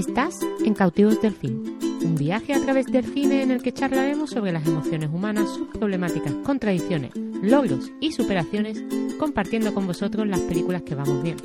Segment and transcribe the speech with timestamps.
[0.00, 4.30] Estás en Cautivos del Film, un viaje a través del cine en el que charlaremos
[4.30, 7.10] sobre las emociones humanas, sus problemáticas, contradicciones,
[7.42, 8.82] logros y superaciones,
[9.18, 11.44] compartiendo con vosotros las películas que vamos viendo.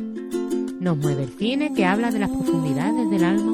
[0.80, 3.52] Nos mueve el cine que habla de las profundidades del alma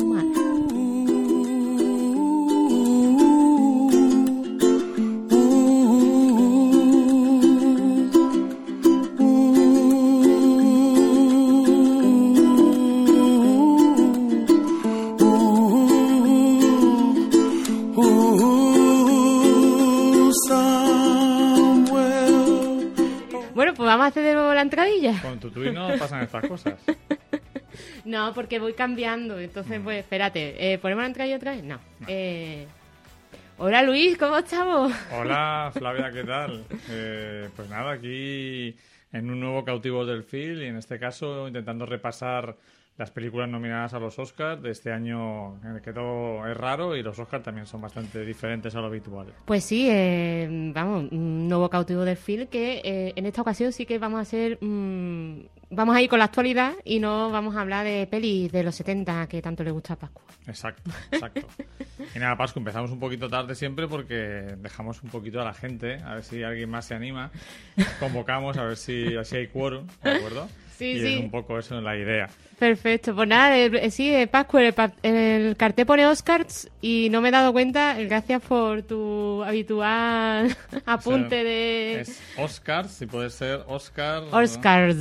[25.22, 26.76] Con tu no pasan estas cosas.
[28.04, 29.40] No, porque voy cambiando.
[29.40, 30.74] Entonces, pues espérate.
[30.74, 31.64] Eh, ¿Ponemos la entradilla otra vez?
[31.64, 31.80] No.
[32.06, 32.68] Eh,
[33.64, 34.92] Hola Luis, ¿cómo estamos?
[35.12, 36.66] Hola Flavia, ¿qué tal?
[36.90, 38.76] Eh, pues nada, aquí
[39.14, 42.58] en un nuevo cautivo del film y en este caso intentando repasar
[42.98, 46.96] las películas nominadas a los Oscars de este año en el que todo es raro
[46.96, 49.28] y los Oscars también son bastante diferentes a lo habitual.
[49.46, 53.86] Pues sí, eh, vamos, un nuevo cautivo del film que eh, en esta ocasión sí
[53.86, 57.62] que vamos a hacer, mm, vamos a ir con la actualidad y no vamos a
[57.62, 60.24] hablar de pelis de los 70 que tanto le gusta a Pascua.
[60.48, 61.48] Exacto, exacto.
[62.16, 65.98] y nada, Pascu, empezamos un poquito tarde siempre porque dejamos un poquito a la gente,
[66.04, 67.32] a ver si alguien más se anima.
[68.00, 70.48] Convocamos a ver si, si hay quórum, ¿de acuerdo?
[70.78, 71.14] Sí, y sí.
[71.14, 72.28] es un poco eso la idea.
[72.62, 77.20] Perfecto, pues nada, eh, sí, eh, Pascua, el, pa- el cartel pone Oscars y no
[77.20, 82.88] me he dado cuenta, eh, gracias por tu habitual apunte O sea, de Es Oscar,
[82.88, 84.22] si puede ser Oscar.
[84.32, 84.96] Oscars.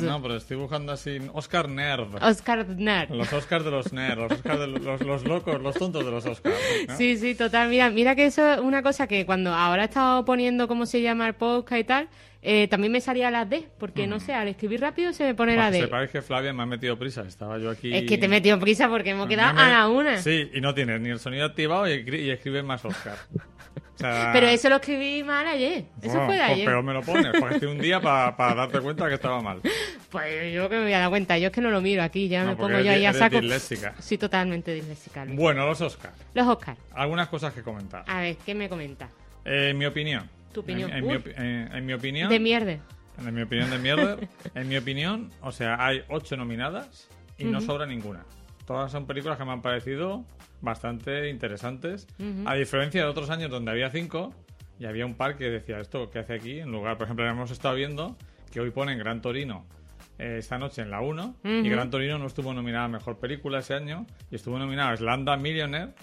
[0.00, 1.18] No, pero estoy buscando así.
[1.34, 2.14] Oscar Nerd.
[2.22, 3.10] Oscar Nerd.
[3.10, 6.24] Los Oscars de los nerds, los Oscars de los, los locos, los tontos de los
[6.24, 6.56] Oscars.
[6.88, 6.96] ¿no?
[6.96, 7.68] Sí, sí, total.
[7.68, 11.02] Mira, mira que eso es una cosa que cuando ahora he estado poniendo cómo se
[11.02, 12.08] llama el podcast y tal,
[12.44, 15.54] eh, también me salía la D, porque no sé, al escribir rápido se me pone
[15.54, 15.84] la Para que D.
[15.84, 17.22] sepáis que Flavia me ha metido prisa.
[17.22, 17.94] Estaba yo aquí.
[17.94, 20.18] Es que te he metido prisa porque hemos quedado Me- a la una.
[20.18, 23.16] Sí, y no tienes ni el sonido activado y, y escribes más Oscar.
[23.94, 25.84] O sea, Pero eso lo escribí mal ayer.
[26.00, 26.66] Eso bueno, fue de pues ayer.
[26.66, 29.60] peor me lo pones, porque estoy un día para darte cuenta que estaba mal.
[30.10, 31.38] Pues yo que me voy a dar cuenta.
[31.38, 33.40] Yo es que no lo miro aquí, ya No, me pongo yo ahí a saco.
[33.40, 33.94] disléxica.
[34.00, 35.24] Sí, totalmente disléxica.
[35.24, 35.36] Luis.
[35.38, 36.14] Bueno, los Oscars.
[36.34, 36.78] Los Oscars.
[36.94, 38.04] Algunas cosas que comentar.
[38.08, 39.10] A ver, ¿qué me comentas?
[39.44, 40.28] Eh, en mi opinión.
[40.52, 40.90] Tu opinión.
[40.90, 42.28] En, en mi, en- en mi opinión.
[42.28, 42.78] De mierda.
[43.18, 44.16] En mi opinión de mierda,
[44.54, 47.08] en mi opinión, o sea, hay ocho nominadas
[47.38, 48.24] y no sobra ninguna.
[48.66, 50.24] Todas son películas que me han parecido
[50.60, 52.06] bastante interesantes,
[52.46, 54.32] a diferencia de otros años donde había cinco
[54.78, 57.50] y había un par que decía esto que hace aquí en lugar, por ejemplo, hemos
[57.50, 58.16] estado viendo
[58.52, 59.66] que hoy ponen Gran Torino
[60.18, 63.58] eh, esta noche en la 1 y Gran Torino no estuvo nominada a mejor película
[63.58, 65.94] ese año y estuvo nominada a Slanda Millionaire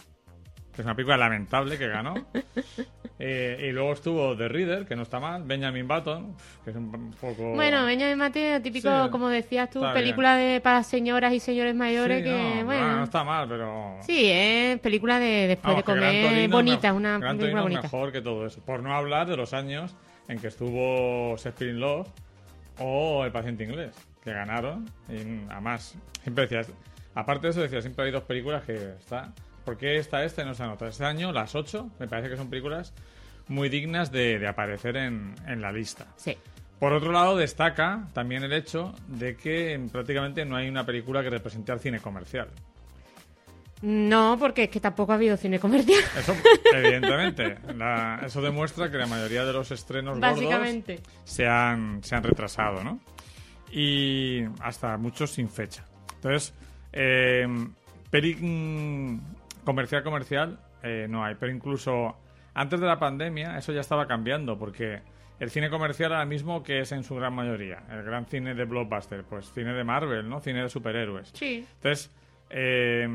[0.73, 2.13] que es una película lamentable que ganó.
[3.21, 7.11] Eh, y luego estuvo The Reader, que no está mal, Benjamin Button, que es un,
[7.19, 7.51] poco...
[7.53, 12.19] Bueno, Benjamin Mateo, típico, Sí, como decías tú, película de para señoras y señores mayores
[12.19, 12.95] Sí, que, no, bueno...
[12.95, 13.97] no está mal, pero...
[14.03, 17.81] Sí, es película de después Vamos, de comer bonita, una Gran película bonita.
[17.81, 18.61] mejor que todo eso.
[18.61, 19.97] Por no hablar de los años
[20.29, 22.07] en que estuvo Shakespeare in Love
[22.79, 23.93] o El paciente inglés,
[24.23, 24.89] que ganaron.
[25.09, 25.93] Y además,
[26.23, 26.71] siempre decías...
[27.15, 29.33] Aparte de eso, decía, siempre hay dos películas que está...
[29.65, 30.89] ¿Por qué esta y no está otra?
[30.89, 32.93] Este año, las ocho, me parece que son películas
[33.47, 36.07] muy dignas de, de aparecer en, en la lista.
[36.17, 36.37] Sí.
[36.79, 41.29] Por otro lado, destaca también el hecho de que prácticamente no hay una película que
[41.29, 42.47] represente al cine comercial.
[43.81, 46.03] No, porque es que tampoco ha habido cine comercial.
[46.17, 46.35] Eso,
[46.73, 47.57] evidentemente.
[47.75, 50.95] la- eso demuestra que la mayoría de los estrenos Básicamente.
[50.97, 52.99] gordos se han, se han retrasado, ¿no?
[53.71, 55.85] Y hasta muchos sin fecha.
[56.15, 56.53] Entonces,
[56.91, 57.47] eh,
[59.69, 61.35] comercial, comercial, eh, no hay.
[61.35, 62.17] Pero incluso
[62.55, 65.01] antes de la pandemia, eso ya estaba cambiando, porque
[65.39, 67.83] el cine comercial ahora mismo, que es en su gran mayoría?
[67.91, 70.39] El gran cine de blockbuster, pues cine de Marvel, ¿no?
[70.39, 71.29] Cine de superhéroes.
[71.35, 71.67] Sí.
[71.75, 72.11] Entonces,
[72.49, 73.07] eh,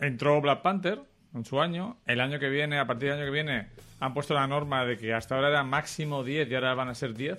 [0.00, 1.00] entró Black Panther
[1.32, 1.96] en su año.
[2.06, 3.68] El año que viene, a partir del año que viene,
[4.00, 6.94] han puesto la norma de que hasta ahora era máximo 10 y ahora van a
[6.96, 7.38] ser 10.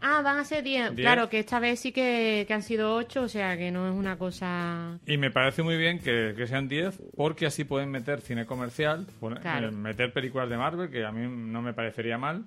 [0.00, 0.94] Ah, van a ser 10.
[0.94, 1.04] Diez.
[1.06, 3.94] Claro, que esta vez sí que, que han sido 8, o sea que no es
[3.94, 4.98] una cosa...
[5.06, 9.06] Y me parece muy bien que, que sean 10 porque así pueden meter cine comercial,
[9.40, 9.68] Claro.
[9.68, 12.44] eh, meter películas de Marvel, que a mí no me parecería mal.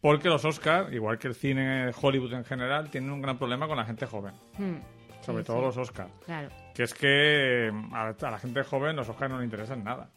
[0.00, 3.66] Porque los Oscars, igual que el cine de Hollywood en general, tienen un gran problema
[3.66, 4.32] con la gente joven.
[4.58, 4.76] Hmm,
[5.22, 5.64] Sobre sí, todo sí.
[5.64, 6.10] los Oscars.
[6.24, 6.50] Claro.
[6.74, 10.08] Que es que mm, a, a la gente joven los Oscars no le interesan nada.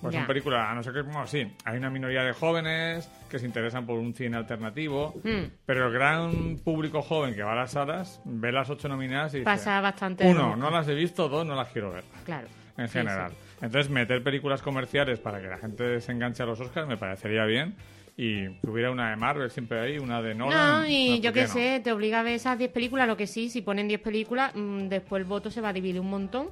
[0.00, 3.38] Pues son películas, a no ser que, bueno, sí, hay una minoría de jóvenes que
[3.38, 5.50] se interesan por un cine alternativo, Hmm.
[5.66, 9.38] pero el gran público joven que va a las salas ve las ocho nominadas y
[9.38, 12.48] dice, Pasa bastante de uno, no las he visto, dos, no las quiero ver, Claro.
[12.78, 13.32] en Sí, general.
[13.60, 17.44] Entonces, meter películas comerciales para que la gente se enganche a los Oscars me parecería
[17.44, 17.74] bien.
[18.22, 20.82] Y que hubiera una de Marvel siempre ahí, una de Nolan.
[20.82, 21.48] No, y no, yo ¿por qué no?
[21.48, 24.52] sé, te obliga a ver esas 10 películas, lo que sí, si ponen 10 películas,
[24.54, 26.48] mm, después el voto se va a dividir un montón.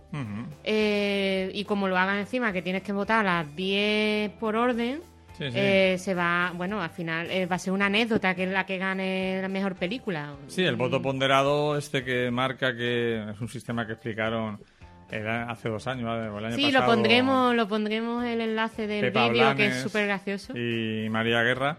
[0.64, 5.00] Eh, y como lo hagan encima, que tienes que votar a las 10 por orden,
[5.36, 5.56] Sí, sí.
[5.56, 8.66] eh, se va, bueno, al final eh, va a ser una anécdota que es la
[8.66, 10.34] que gane la mejor película.
[10.48, 14.58] Sí, el voto ponderado este que marca que es un sistema que explicaron
[15.10, 19.54] era hace dos años, el año Sí, lo pondremos, lo pondremos el enlace del vídeo
[19.56, 20.56] que es súper gracioso.
[20.56, 21.76] y María Guerra.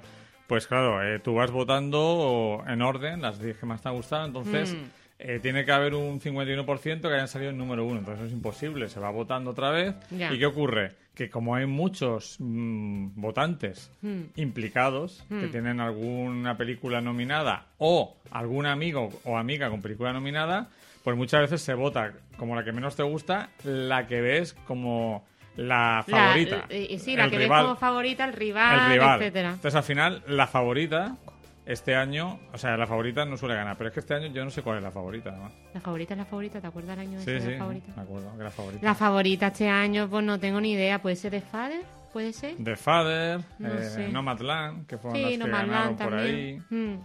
[0.47, 4.25] Pues claro, eh, tú vas votando en orden las 10 que más te han gustado,
[4.25, 4.77] entonces Mm.
[5.19, 8.87] eh, tiene que haber un 51% que hayan salido en número uno, entonces es imposible,
[8.89, 9.93] se va votando otra vez.
[10.11, 10.93] ¿Y qué ocurre?
[11.13, 14.21] Que como hay muchos mm, votantes Mm.
[14.37, 20.69] implicados que tienen alguna película nominada o algún amigo o amiga con película nominada,
[21.03, 25.25] pues muchas veces se vota como la que menos te gusta, la que ves como
[25.55, 26.65] la La- favorita.
[26.69, 29.21] eh, sí, la que rival, ves como favorita, el rival, el rival.
[29.21, 29.49] etcétera.
[29.49, 31.17] Entonces al final la favorita
[31.65, 34.43] este año, o sea, la favorita no suele ganar, pero es que este año yo
[34.43, 35.53] no sé cuál es la favorita además.
[35.73, 37.93] La favorita es la favorita, ¿te acuerdas el año Sí, ese de la favorita?
[37.95, 38.85] me acuerdo, que la favorita.
[38.85, 40.99] La favorita este año, pues no tengo ni idea.
[41.01, 41.81] ¿Puede ser de Father?
[42.11, 42.55] ¿Puede ser?
[42.63, 44.09] The Father, No eh.
[44.11, 46.35] Nomadland, que fueron las Sí, que Nomadland ganaron por también.
[46.35, 46.75] ahí.
[46.75, 46.99] Mm.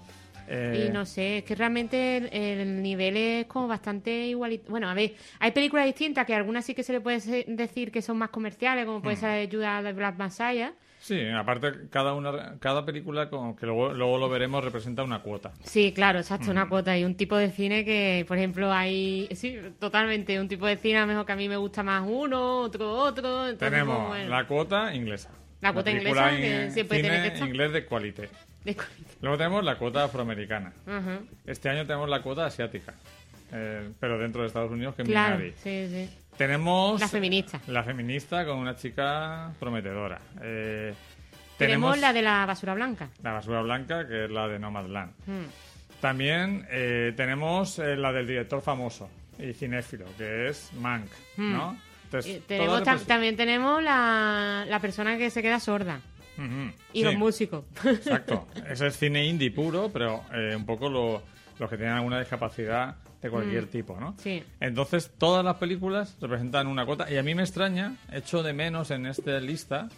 [0.48, 2.28] Eh, Y no sé, es que realmente el,
[2.60, 4.70] el nivel es como bastante igualitario.
[4.70, 8.02] Bueno, a ver, hay películas distintas que algunas sí que se le puede decir que
[8.02, 9.02] son más comerciales, como Mm.
[9.02, 10.72] puede ser Judas de Black Messiah.
[11.00, 15.52] Sí, aparte cada una cada película con- que luego, luego lo veremos representa una cuota.
[15.62, 16.50] Sí, claro, exacto, Mm.
[16.50, 16.96] una cuota.
[16.96, 19.28] Y un tipo de cine que, por ejemplo, hay.
[19.34, 20.40] Sí, totalmente.
[20.40, 22.90] Un tipo de cine a lo mejor que a mí me gusta más uno, otro
[22.90, 23.48] otro.
[23.48, 25.30] entonces, Tenemos pues, bueno, la cuota inglesa.
[25.60, 27.48] La cuota inglesa, que in- siempre cine tiene que estar.
[27.48, 28.28] inglés de qualité.
[29.20, 30.72] Luego tenemos la cuota afroamericana.
[31.46, 32.94] Este año tenemos la cuota asiática.
[33.52, 35.54] eh, pero dentro de Estados Unidos que es Claro, Minari.
[35.62, 36.18] sí, sí.
[36.36, 37.60] Tenemos La feminista.
[37.68, 40.18] la feminista con una chica prometedora.
[40.42, 40.92] Eh,
[41.56, 43.10] Tenemos la de la basura blanca.
[43.22, 45.12] la basura blanca, que es la de Nomadland.
[45.26, 46.00] Mm.
[46.00, 49.08] También eh, tenemos eh, la del director famoso
[49.38, 51.06] y cinéfilo, que es Mank,
[51.36, 51.78] ¿no?
[52.06, 56.00] Entonces, tenemos, tam- repres- también tenemos la, la persona que se queda sorda.
[56.92, 57.64] Y sí, los músicos.
[57.84, 58.46] Exacto.
[58.68, 61.22] Ese es cine indie puro, pero eh, un poco lo-
[61.58, 64.10] los que tienen alguna discapacidad de cualquier tipo, ¿no?
[64.12, 64.18] Mm.
[64.18, 64.42] Sí.
[64.60, 67.10] Entonces, todas las películas representan una cuota.
[67.10, 69.88] Y a mí me extraña, echo de menos en esta lista,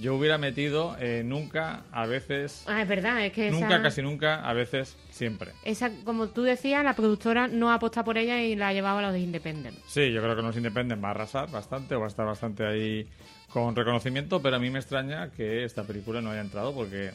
[0.00, 4.00] yo hubiera metido eh, nunca, a veces, Ah, es verdad, es que esa, nunca, casi
[4.00, 5.52] nunca, a veces, siempre.
[5.64, 8.98] esa, como tú decías, la productora no ha apostado por ella y la ha llevado
[8.98, 9.76] a los de Independent.
[9.86, 12.64] Sí, yo creo que los Independent va a arrasar bastante o va a estar bastante
[12.64, 13.06] ahí
[13.52, 17.12] con reconocimiento, pero a mí me extraña que esta película no haya entrado porque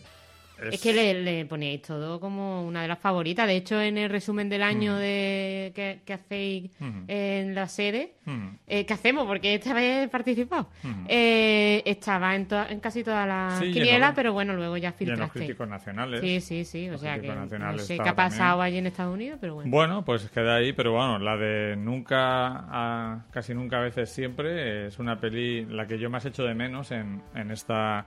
[0.61, 3.47] es, Es que le, le poníais todo como una de las favoritas.
[3.47, 7.03] De hecho, en el resumen del año de que, que hacéis Ujú.
[7.07, 8.57] en la sede, Ujú.
[8.67, 10.93] eh, que hacemos porque esta vez he participado, Ujú.
[11.07, 13.71] eh, estaba en, to- en casi todas las Sí,
[14.15, 15.39] pero bueno, luego ya y en los filtraste.
[15.39, 16.21] críticos nacionales.
[16.21, 16.87] Sí, sí, sí.
[16.89, 19.69] O Los sea que no sé qué ha pasado allí en Estados Unidos, pero bueno.
[19.71, 24.87] Bueno, pues queda ahí, pero bueno, la de nunca, a, casi nunca a veces siempre,
[24.87, 28.05] es una peli la que yo más echo de menos en, en esta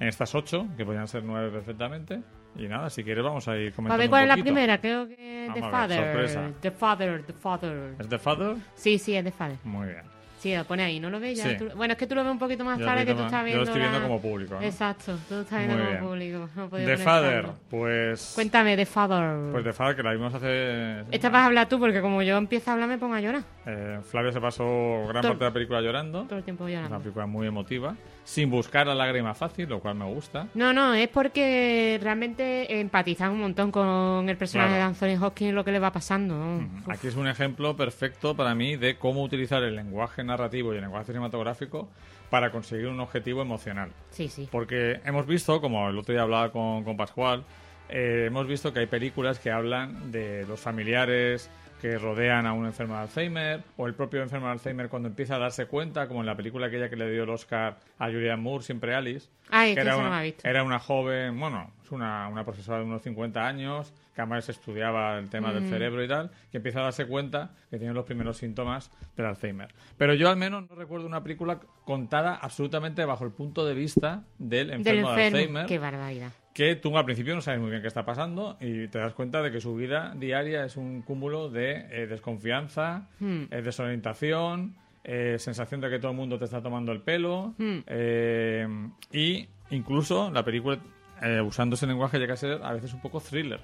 [0.00, 2.20] en estas ocho, que podrían ser nueve perfectamente.
[2.54, 4.78] Y nada, si quieres vamos a ir comentando A ver un cuál es la primera,
[4.78, 5.98] creo que Vamos The ver, Father.
[6.04, 6.50] sorpresa.
[6.60, 7.94] The Father, The Father.
[7.98, 8.56] ¿Es The Father?
[8.74, 9.56] Sí, sí, es The Father.
[9.64, 10.12] Muy bien.
[10.38, 11.38] Sí, lo pone ahí, ¿no lo ves?
[11.38, 11.56] Ya Sí.
[11.56, 13.22] tú- Bueno, es que tú lo ves un poquito más Yo tarde lo que tú
[13.22, 14.62] estás yo viendo lo estoy viendo la- como público, ¿no?
[14.62, 16.04] Exacto, tú estás viendo Muy como bien.
[16.04, 16.48] público.
[16.56, 17.58] no The Father, saldo.
[17.70, 18.32] pues...
[18.34, 19.52] Cuéntame, The Father.
[19.52, 21.04] Pues The Father, que la vimos hace...
[21.12, 23.42] Esta vas a hablar tú, porque como yo empiezo a hablar me pongo a llorar.
[23.66, 24.64] Eh, Flavio se pasó
[25.06, 26.24] gran Todo- parte de la película llorando.
[26.24, 26.98] Todo el tiempo Es una llorando.
[27.04, 27.94] película muy emotiva.
[28.24, 30.46] Sin buscar la lágrima fácil, lo cual me gusta.
[30.54, 34.92] No, no, es porque realmente empatizas un montón con el personaje Claro.
[34.94, 36.60] de Anthony Hopkins y lo que le va pasando.
[36.88, 40.82] Aquí es un ejemplo perfecto para mí de cómo utilizar el lenguaje narrativo y el
[40.82, 41.88] lenguaje cinematográfico
[42.30, 43.90] para conseguir un objetivo emocional.
[44.10, 44.48] Sí, sí.
[44.50, 47.44] Porque hemos visto, como el otro día hablaba con, con Pascual,
[47.88, 51.50] eh, hemos visto que hay películas que hablan de los familiares
[51.82, 55.34] que rodean a un enfermo de Alzheimer, o el propio enfermo de Alzheimer cuando empieza
[55.34, 58.40] a darse cuenta, como en la película aquella que le dio el Oscar a Julianne
[58.40, 62.44] Moore, siempre Alice, Ay, que era, no una, era una joven, bueno, es una, una
[62.44, 66.58] profesora de unos 50 años, que además estudiaba el tema del cerebro y tal, que
[66.58, 69.74] empieza a darse cuenta que tiene los primeros síntomas del Alzheimer.
[69.98, 74.22] Pero yo al menos no recuerdo una película contada absolutamente bajo el punto de vista
[74.38, 75.38] del Del enfermo de enfermo.
[75.38, 76.32] Alzheimer, Qué barbaridad.
[76.52, 79.40] Que tú al principio no sabes muy bien qué está pasando y te das cuenta
[79.42, 83.44] de que su vida diaria es un cúmulo de eh, desconfianza, Hmm.
[83.50, 88.66] eh, desorientación, eh, sensación de que todo el mundo te está tomando el pelo eh,
[89.12, 90.78] y incluso la película
[91.22, 93.60] eh, usando ese lenguaje llega a ser a veces un poco thriller.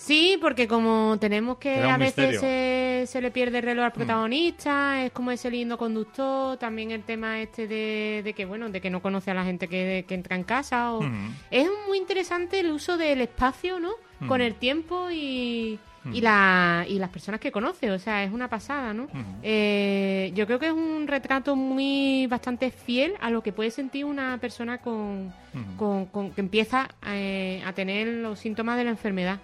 [0.00, 3.94] Sí, porque como tenemos que a veces se, le pierde el reloj al mm.
[3.94, 8.88] protagonista, es como ese lindo conductor, también el tema este de, que bueno, de que
[8.88, 10.94] no conoce a la gente que, entra en casa.
[10.94, 11.02] O...
[11.02, 11.34] Mm.
[11.50, 13.90] Es muy interesante el uso del espacio, ¿no?
[14.26, 15.78] Con el tiempo y,
[16.12, 19.08] y, la, y las personas que conoce, o sea, es una pasada, ¿no?
[19.42, 24.04] Eh, yo creo que es un retrato muy bastante fiel a lo que puede sentir
[24.04, 25.32] una persona con,
[25.76, 29.40] con, que empieza eh, a tener los síntomas de la enfermedad.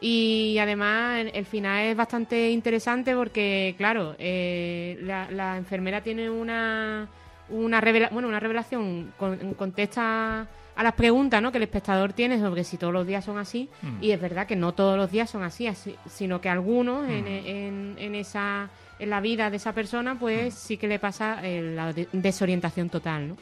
[0.00, 7.08] Y además el, final es bastante interesante porque, claro, eh, la, la, enfermera tiene una,
[7.50, 10.46] una, revela bueno, una revelación, con, contesta
[10.78, 11.50] a las preguntas ¿no?
[11.50, 13.96] que el espectador tiene sobre si todos los días son así, mm.
[14.00, 17.10] y es verdad que no todos los días son así, así sino que algunos mm.
[17.10, 18.70] en, en, esa
[19.00, 20.56] en la vida de esa persona, pues mm.
[20.56, 23.36] sí que le pasa eh, la desorientación total, ¿no?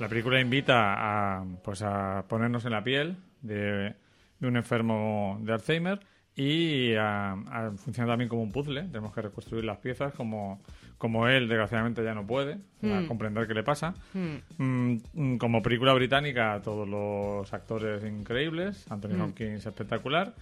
[0.00, 3.94] La película invita a, pues a ponernos en la piel de,
[4.38, 6.00] de un enfermo de Alzheimer
[6.34, 7.36] y a,
[7.76, 8.84] funciona también como un puzzle.
[8.84, 10.62] Tenemos que reconstruir las piezas como,
[10.98, 13.06] como él, desgraciadamente, ya no puede hmm.
[13.06, 13.94] comprender qué le pasa.
[14.12, 14.96] Hmm.
[15.14, 18.84] Mm, como película británica, todos los actores increíbles.
[18.90, 19.20] Anthony hmm.
[19.22, 20.34] Hopkins espectacular.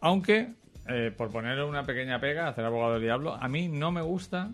[0.00, 0.52] Aunque,
[0.88, 4.50] eh, por poner una pequeña pega, hacer abogado del diablo, a mí no me gusta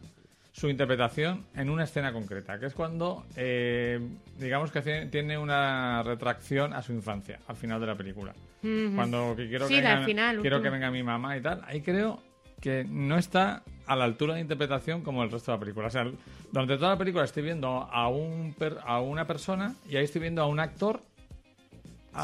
[0.53, 4.01] su interpretación en una escena concreta, que es cuando, eh,
[4.39, 8.35] digamos que tiene una retracción a su infancia, al final de la película.
[8.61, 12.21] Cuando quiero, que, venga, quiero que venga mi mamá y tal, ahí creo
[12.61, 15.89] que no está a la altura de interpretación como el resto de la película.
[15.89, 16.07] O sea,
[16.53, 18.55] durante toda la película estoy viendo a, un
[18.87, 21.03] a una persona y ahí estoy viendo a un actor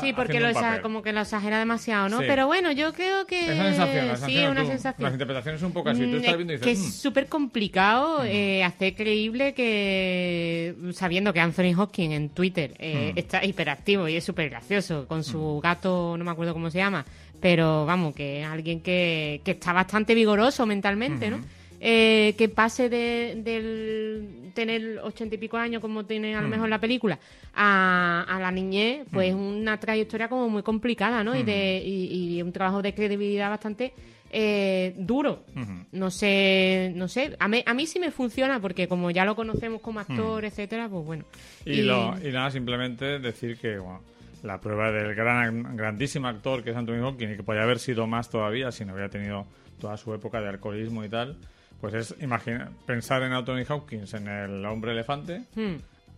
[0.00, 0.48] Sí, porque lo
[0.82, 2.18] como que lo exagera demasiado, ¿no?
[2.18, 3.52] Pero bueno, yo creo que...
[3.52, 5.04] Es una sensación, sí, una sensación.
[5.04, 6.00] Las interpretaciones son un poco así.
[6.00, 6.90] Tú estás mm, viendo y dices, que es mm".
[6.90, 8.26] súper complicado mm.
[8.26, 14.24] eh, hacer creíble que, sabiendo que Anthony Hopkins en Twitter eh, está hiperactivo y es
[14.24, 17.04] súper gracioso, con su gato, no me acuerdo cómo se llama,
[17.40, 21.38] pero vamos, que es alguien que, que está bastante vigoroso mentalmente, ¿no?
[21.80, 26.50] Eh, que pase de, del tener ochenta y pico años como tiene a lo mm.
[26.50, 27.18] mejor la película
[27.54, 29.38] a, a la niñez, pues mm.
[29.38, 31.36] una trayectoria como muy complicada, ¿no?
[31.36, 33.92] Y, de, y, un trabajo de credibilidad bastante
[34.30, 35.44] eh, duro.
[35.92, 37.36] No sé, no sé.
[37.38, 40.46] A mí, a mí sí me funciona porque como ya lo conocemos como actor, mm.
[40.46, 41.24] etcétera, pues bueno.
[41.64, 44.00] Y, Lo, y nada, simplemente decir que bueno,
[44.42, 48.06] la prueba del gran grandísimo actor que es Anthony Hopkins y que podría haber sido
[48.06, 49.46] más todavía si no hubiera tenido
[49.78, 51.36] toda su época de alcoholismo y tal
[51.80, 55.74] pues es imagina, pensar en Anthony Hopkins, en el hombre elefante, hmm.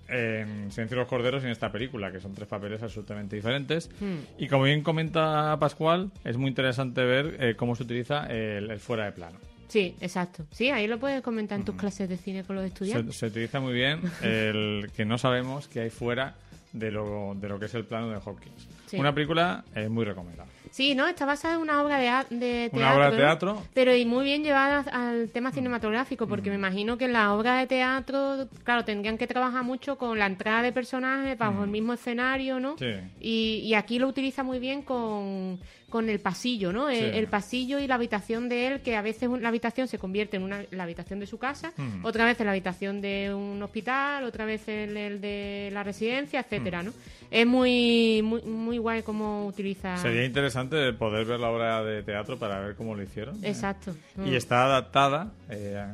[0.08, 3.90] en Silencio de los Corderos y en esta película, que son tres papeles absolutamente diferentes.
[4.00, 4.18] Hmm.
[4.38, 9.06] Y como bien comenta Pascual, es muy interesante ver eh, cómo se utiliza el, fuera
[9.06, 9.38] de plano.
[9.68, 10.46] Sí, exacto.
[10.50, 13.14] Sí, ahí lo puedes comentar en tus clases de cine con los estudiantes.
[13.14, 16.36] Se, se utiliza muy bien el que no sabemos qué hay fuera
[16.72, 18.68] de lo, de lo que es el plano de Hopkins.
[18.92, 20.52] Una película eh, muy recomendable.
[20.78, 21.08] Sí, ¿no?
[21.08, 22.78] Está basada en una obra de, de teatro.
[22.78, 23.62] Una obra de teatro.
[23.74, 26.52] Pero y muy bien llevada al tema cinematográfico, porque mm.
[26.52, 30.26] me imagino que en la obra de teatro, claro, tendrían que trabajar mucho con la
[30.26, 31.72] entrada de personajes bajo el mm.
[31.72, 32.78] mismo escenario, ¿no?
[32.78, 32.94] Sí.
[33.18, 35.58] Y, y aquí lo utiliza muy bien con
[35.88, 36.90] con el pasillo, ¿no?
[36.90, 40.42] El, pasillo y la habitación de él, que a veces la habitación se convierte en
[40.42, 42.04] una, la habitación de su casa, mm.
[42.04, 46.40] otra vez en la habitación de un hospital, otra vez en el de la residencia,
[46.40, 46.86] etcétera, mm.
[46.86, 46.92] ¿no?
[47.30, 49.96] Es muy, muy, muy guay cómo utiliza...
[49.98, 53.36] Sería interesante poder ver la obra de teatro para ver cómo lo hicieron.
[53.36, 53.48] ¿eh?
[53.48, 53.94] Exacto.
[54.16, 54.34] Y mm.
[54.34, 55.86] está adaptada, eh,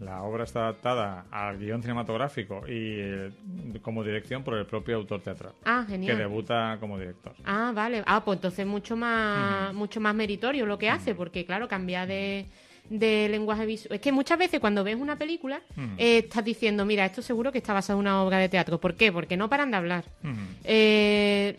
[0.00, 3.30] la obra está adaptada al guion cinematográfico y eh,
[3.82, 5.52] como dirección por el propio autor teatral.
[5.64, 6.16] Ah, genial.
[6.16, 7.34] Que debuta como director.
[7.44, 8.02] Ah, vale.
[8.06, 12.46] Ah, pues entonces mucho más, mucho más meritorio lo que hace, porque claro, cambia de,
[12.88, 13.94] de lenguaje visual.
[13.94, 15.60] Es que muchas veces cuando ves una película
[15.96, 18.80] eh, estás diciendo, mira, esto seguro que está basado en una obra de teatro.
[18.80, 19.12] ¿Por qué?
[19.12, 20.04] Porque no paran de hablar.
[20.64, 21.54] Eh,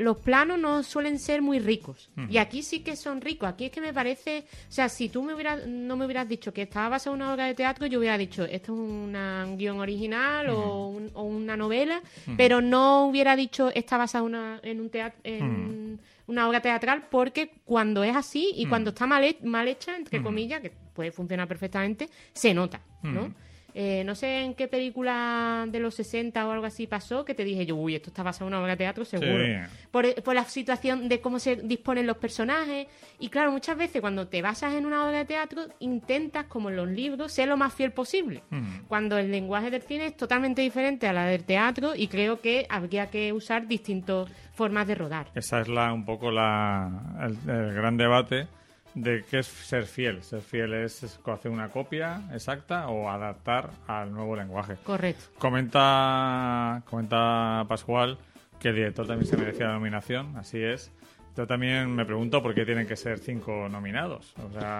[0.00, 2.10] los planos no suelen ser muy ricos.
[2.28, 3.48] Y aquí sí que son ricos.
[3.48, 4.44] Aquí es que me parece...
[4.68, 7.32] O sea, si tú me hubieras, no me hubieras dicho que estaba basado en una
[7.32, 12.00] obra de teatro, yo hubiera dicho, esto es un guion original o, una novela,
[12.36, 14.28] pero no hubiera dicho, está basado
[14.62, 15.20] en un teatro...
[15.24, 20.22] En, una obra teatral porque cuando es así y cuando está mal, mal hecha, entre
[20.22, 23.34] comillas, que puede funcionar perfectamente, se nota, ¿no?
[23.74, 27.44] Eh, no sé en qué película de los 60 o algo así pasó que te
[27.44, 29.44] dije yo, uy, esto está basado en una obra de teatro seguro.
[29.90, 32.86] Por, por, la situación de cómo se disponen los personajes.
[33.18, 36.76] Y claro, muchas veces cuando te basas en una obra de teatro, intentas, como en
[36.76, 38.42] los libros, ser lo más fiel posible.
[38.88, 42.66] Cuando el lenguaje del cine es totalmente diferente a la del teatro y creo que
[42.68, 45.28] habría que usar distintas formas de rodar.
[45.34, 46.90] Esa es la un poco la,
[47.22, 48.46] el gran debate
[48.94, 50.22] de qué es ser fiel.
[50.22, 54.76] Ser fiel es hacer una copia exacta o adaptar al nuevo lenguaje.
[54.84, 55.24] Correcto.
[55.38, 58.18] Comenta, comenta Pascual
[58.60, 60.92] que el director también se merecía la nominación, así es.
[61.34, 64.34] yo también me pregunto por qué tienen que ser cinco nominados.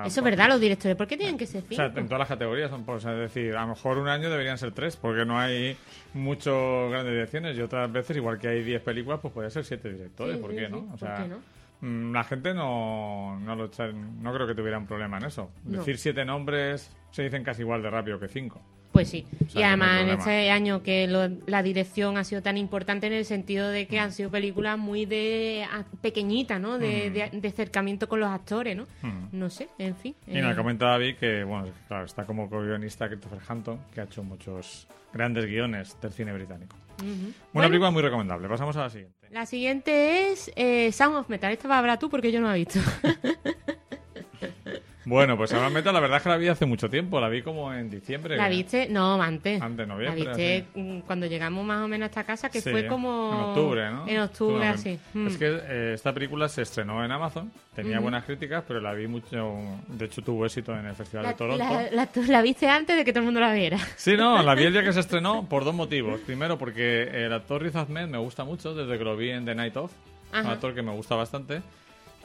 [0.04, 0.96] Eso es verdad, los directores.
[0.96, 1.74] ¿Por qué tienen que ser cinco?
[1.74, 2.70] O sea, en todas las categorías.
[2.84, 5.76] Pues, es decir, a lo mejor un año deberían ser tres, porque no hay
[6.12, 7.56] muchas grandes direcciones.
[7.56, 10.36] Y otras veces, igual que hay diez películas, pues puede ser siete directores.
[10.36, 10.90] ¿Por, qué, no?
[10.92, 11.32] O sea, mm,
[11.82, 13.70] La gente no, no, lo,
[14.20, 15.50] no creo que tuviera un problema en eso.
[15.64, 18.60] Decir siete nombres se dicen casi igual de rápido que cinco.
[18.92, 19.24] Pues sí.
[19.54, 21.06] y además en este año que
[21.46, 25.06] la dirección ha sido tan importante en el sentido de que han sido películas muy
[25.06, 25.64] de
[26.02, 26.78] pequeñitas, ¿no?
[26.78, 28.86] De, de, acercamiento con los actores, ¿no?
[29.30, 30.14] No sé, en fin.
[30.26, 30.54] Y eh.
[30.56, 35.46] comentado David que, bueno, claro, está como guionista Christopher Hampton, que ha hecho muchos grandes
[35.46, 36.74] guiones del cine británico.
[37.52, 38.48] Una película muy recomendable.
[38.48, 39.28] Pasamos a la siguiente.
[39.30, 41.52] La siguiente es eh, Sound of Metal.
[41.52, 42.80] Esta va a hablar tú porque yo no la he visto.
[45.10, 47.42] Bueno, pues Sound Metal, la verdad es que la vi hace mucho tiempo, la vi
[47.42, 48.36] como en diciembre.
[48.36, 48.88] ¿La viste?
[48.88, 49.60] No, antes.
[49.60, 50.22] Antes, noviembre.
[50.22, 53.32] La viste mm, cuando llegamos más o menos a esta casa, que fue como...
[53.32, 54.06] En octubre, ¿no?
[54.06, 55.00] En octubre, así.
[55.12, 55.26] Mm.
[55.26, 59.08] Es que eh, esta película se estrenó en Amazon, tenía buenas críticas, pero la vi
[59.08, 59.58] mucho...
[59.88, 61.64] De hecho, tuvo éxito en el Festival de Toronto.
[61.90, 63.78] La, la, viste antes de que todo el mundo la viera.
[63.96, 66.20] Sí, no, la vi el día que se estrenó por dos motivos.
[66.20, 69.56] Primero, porque el actor Riz Ahmed me gusta mucho desde que lo vi en The
[69.56, 69.90] Night Of.
[70.32, 71.62] Un actor que me gusta bastante.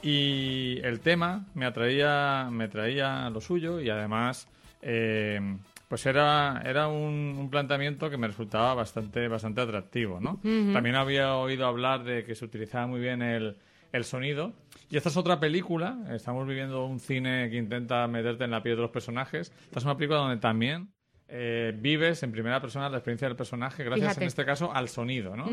[0.01, 4.47] Y el tema me atraía, me traía lo suyo y además,
[4.81, 5.39] eh,
[5.87, 10.39] pues era, era un, planteamiento que me resultaba bastante, bastante atractivo, ¿no?
[10.73, 13.57] También había oído hablar de que se utilizaba muy bien el,
[13.95, 14.53] el sonido.
[14.89, 18.75] Y esta es otra película, estamos viviendo un cine que intenta meterte en la piel
[18.75, 19.51] de los personajes.
[19.63, 20.89] Esta es una película donde también
[21.27, 25.35] eh, vives en primera persona la experiencia del personaje, gracias en este caso al sonido,
[25.35, 25.49] ¿no?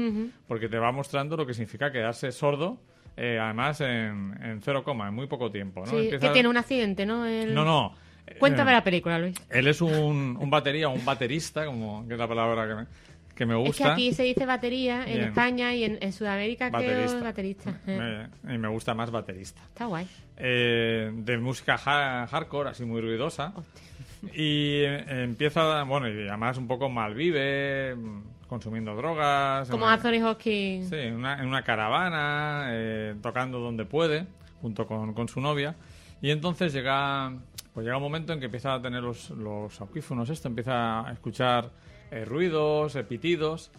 [0.46, 2.78] Porque te va mostrando lo que significa quedarse sordo
[3.16, 5.80] eh, además en, en cero coma, en muy poco tiempo.
[5.80, 5.86] ¿no?
[5.86, 7.24] Sí, que tiene un accidente, ¿no?
[7.26, 7.94] No, no.
[8.38, 9.36] Cuéntame eh, la película, Luis.
[9.50, 12.86] Él es un, un batería, un baterista, como que es la palabra que me,
[13.34, 13.70] que me gusta.
[13.70, 17.08] Es que aquí se dice batería, en España y en, Sudamérica baterista.
[17.08, 17.80] creo baterista.
[17.86, 18.26] Eh.
[18.54, 19.60] y me gusta más baterista.
[19.62, 20.06] Está guay.
[20.36, 23.52] de música hardcore, así muy ruidosa.
[24.34, 27.96] Y empieza, bueno, y además un poco malvive,
[28.52, 29.66] consumiendo drogas.
[29.70, 30.90] Como Anthony Hopkins.
[30.90, 34.26] Sí, en una, caravana, eh, tocando donde puede,
[34.60, 35.74] junto con, su novia.
[36.20, 37.32] Y entonces llega,
[37.72, 41.12] pues llega un momento en que empieza a tener los, los audífonos, esto, empieza a
[41.12, 41.70] escuchar
[42.10, 43.70] eh, ruidos, pitidos,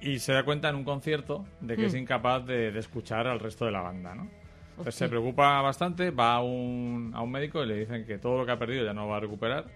[0.00, 1.98] y se da cuenta en un concierto de que es hmm.
[1.98, 4.30] incapaz de, escuchar al resto de la banda, ¿no?
[4.70, 8.38] Entonces se preocupa bastante, va a un, a un médico y le dicen que todo
[8.38, 9.66] lo que ha perdido ya no va a recuperar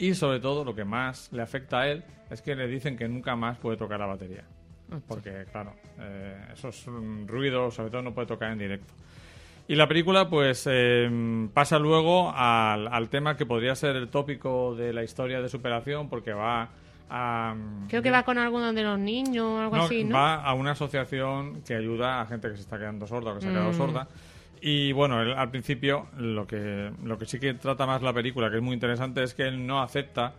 [0.00, 3.06] y sobre todo, lo que más le afecta a él es que le dicen que
[3.06, 4.44] nunca más puede tocar la batería.
[5.06, 6.86] Porque, claro, eh, esos
[7.26, 8.92] ruidos, sobre todo, no puede tocar en directo.
[9.68, 14.94] Y la película, pues, em, pasa luego al, tema que podría ser el tópico de
[14.94, 16.70] la historia de superación, porque va
[17.10, 17.54] a.
[17.88, 20.16] Creo que va con alguno de los niños o algo así, ¿no?
[20.16, 23.42] Va a una asociación que ayuda a gente que se está quedando sorda o que
[23.42, 23.76] se ha quedado mm.
[23.76, 24.08] sorda
[24.60, 28.56] y bueno, al principio lo que, lo que sí que trata más la película, que
[28.56, 30.34] es muy interesante, es que él no acepta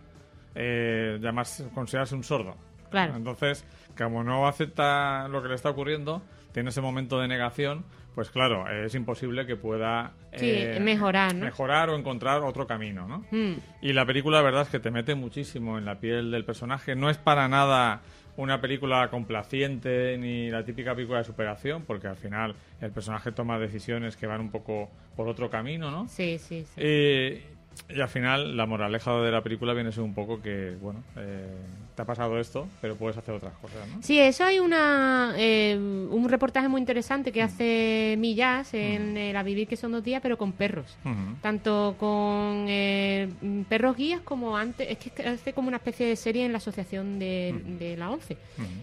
[0.54, 2.56] eh, llamarse, considerarse un sordo.
[2.90, 3.16] Claro.
[3.16, 3.64] Entonces,
[3.96, 8.68] como no acepta lo que le está ocurriendo, tiene ese momento de negación, pues claro,
[8.68, 13.24] es imposible que pueda eh, mejorar, mejorar o encontrar otro camino, ¿no?
[13.30, 13.58] Mm.
[13.80, 16.94] Y la película, la verdad es que te mete muchísimo en la piel del personaje.
[16.94, 18.02] No es para nada
[18.36, 23.58] una película complaciente ni la típica película de superación, porque al final el personaje toma
[23.58, 26.08] decisiones que van un poco por otro camino, ¿no?
[26.08, 26.74] Sí, sí, sí.
[26.76, 27.42] Eh,
[27.88, 31.02] y al final la moraleja de la película viene a ser un poco que, bueno,
[31.16, 31.46] eh,
[31.94, 34.02] te ha pasado esto, pero puedes hacer otras cosas, ¿no?
[34.02, 39.32] Sí, eso hay una eh, un reportaje muy interesante que hace Millas en.
[39.32, 40.96] La Vivir que son dos días, pero con perros.
[41.40, 43.28] Tanto con eh,
[43.68, 47.18] perros guías como antes, es que hace como una especie de serie en la asociación
[47.18, 48.36] de, de la ONCE.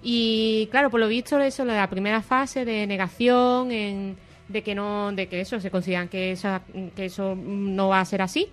[0.04, 4.18] Y claro, por lo visto eso, la primera fase de negación en
[4.50, 6.62] de que no de que eso se consideran que esa,
[6.96, 8.48] que eso no va a ser así.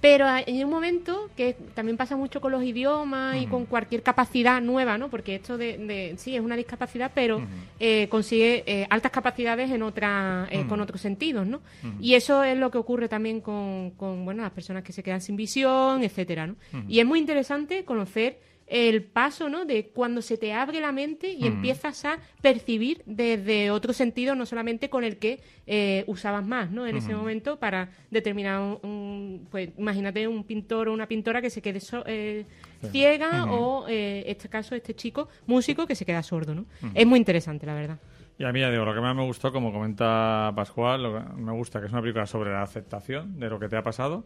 [0.00, 4.60] Pero hay un momento que también pasa mucho con los idiomas y con cualquier capacidad
[4.60, 7.40] nueva no porque esto de, sí es una discapacidad pero
[7.78, 11.60] eh, consigue eh, altas capacidades en otra eh, con otros sentidos no
[12.00, 15.20] y eso es lo que ocurre también con, con bueno las personas que se quedan
[15.20, 16.56] sin visión etcétera no
[16.88, 19.64] y es muy interesante conocer el paso, ¿no?
[19.64, 24.46] De cuando se te abre la mente y empiezas a percibir desde otro sentido, no
[24.46, 26.86] solamente con el que eh, usabas más, ¿no?
[26.86, 31.60] En ese momento para determinar un, pues imagínate un pintor o una pintora que se
[31.60, 32.46] quede eh,
[32.90, 36.64] ciega o, eh, este caso, este chico músico que se queda sordo, ¿no?
[36.94, 37.98] Es muy interesante, la verdad.
[38.38, 41.52] Y a mí, digo, lo que más me gustó, como comenta Pascual, lo que me
[41.52, 44.24] gusta que es una película sobre la aceptación de lo que te ha pasado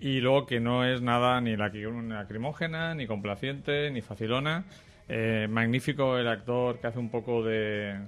[0.00, 4.64] y luego que no es nada ni lacrimógena, ni complaciente, ni facilona.
[5.08, 7.98] Eh, magnífico el actor que hace un poco de,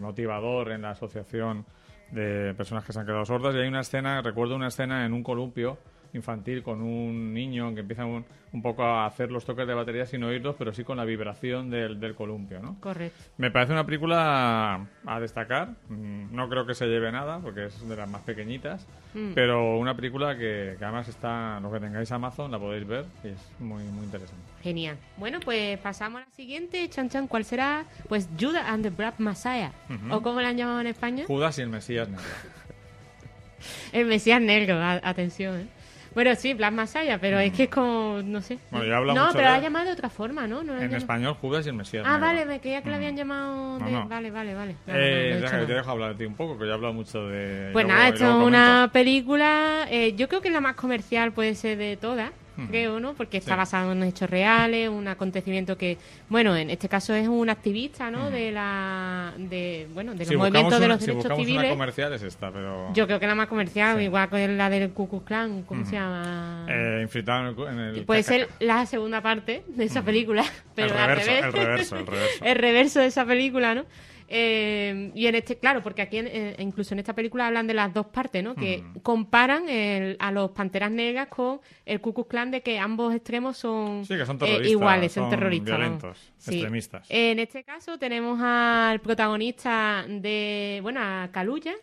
[0.00, 1.64] motivador en la asociación
[2.10, 3.54] de personas que se han quedado sordas.
[3.54, 5.78] Y hay una escena, recuerdo una escena en un columpio
[6.12, 10.06] infantil con un niño que empieza un, un poco a hacer los toques de batería
[10.06, 12.76] sin oírlos, pero sí con la vibración del, del columpio, ¿no?
[12.80, 13.18] Correcto.
[13.38, 15.68] Me parece una película a destacar.
[15.88, 18.86] Mm, No creo que se lleve nada, porque es de las más pequeñitas.
[19.14, 19.32] Mm.
[19.34, 23.28] Pero una película que, que además está, lo que tengáis Amazon, la podéis ver y
[23.28, 24.42] es muy, muy interesante.
[24.62, 24.96] Genial.
[25.16, 26.88] Bueno, pues pasamos a la siguiente.
[26.88, 27.84] Chan Chan, ¿cuál será?
[28.08, 29.72] Pues Judah and the Black Messiah.
[30.10, 31.24] ¿O cómo la han llamado en España?
[31.26, 32.24] Judas y el Mesías negro.
[33.92, 35.66] El Mesías Negro, a- atención, ¿eh?
[36.14, 38.58] Bueno, sí, Black Messiah, pero es que es como, no sé.
[38.70, 40.64] Bueno, yo he hablado no, mucho pero de- la ha llamado de otra forma, ¿no?
[40.64, 42.26] no En llamado- español, Judas y el Mesías Ah, negro.
[42.26, 42.98] vale, me creía que la Mm.
[42.98, 43.92] habían llamado No, de...
[43.92, 44.08] no.
[44.08, 44.72] Vale, vale, vale.
[44.86, 46.64] No, no, no, Eh, no he hecho te dejo hablar de ti un poco, que
[46.64, 47.70] yo he hablado mucho de...
[47.72, 51.78] Pues nada, esto es una película, eh, yo creo que la más comercial puede ser
[51.78, 52.30] de todas,
[52.68, 53.14] Creo, ¿no?
[53.14, 53.56] Porque está Sí.
[53.58, 55.96] basada en hechos reales, un acontecimiento que,
[56.28, 58.30] bueno, en este caso es un activista, ¿no?
[58.30, 61.70] De la, de, bueno, de los Si movimientos de los si derechos buscamos una civiles.
[61.72, 62.92] comercial es esta, pero...
[62.92, 64.04] Yo creo que la más comercial, Sí.
[64.04, 66.66] igual que la del Ku Klux Klan, ¿cómo se llama?
[66.68, 67.78] Eh, infiltrado en el...
[67.90, 71.44] en el Puede ser la segunda parte de esa película, pero el al reverso, revés.
[71.44, 72.44] el reverso, el reverso.
[72.44, 73.84] el reverso de esa película, ¿no?
[74.32, 77.74] Eh, y en este, claro, porque aquí en- eh, incluso en esta película hablan de
[77.74, 78.54] las dos partes, ¿no?
[78.54, 78.98] Que Mm.
[79.00, 83.56] comparan el- a los Panteras Negras con el Ku Klux Klan de que ambos extremos
[83.56, 85.76] son, Sí, que son eh, iguales, son, son terroristas.
[85.76, 87.06] violentos, extremistas.
[87.10, 91.74] En este caso tenemos al protagonista de, bueno, a Caluya.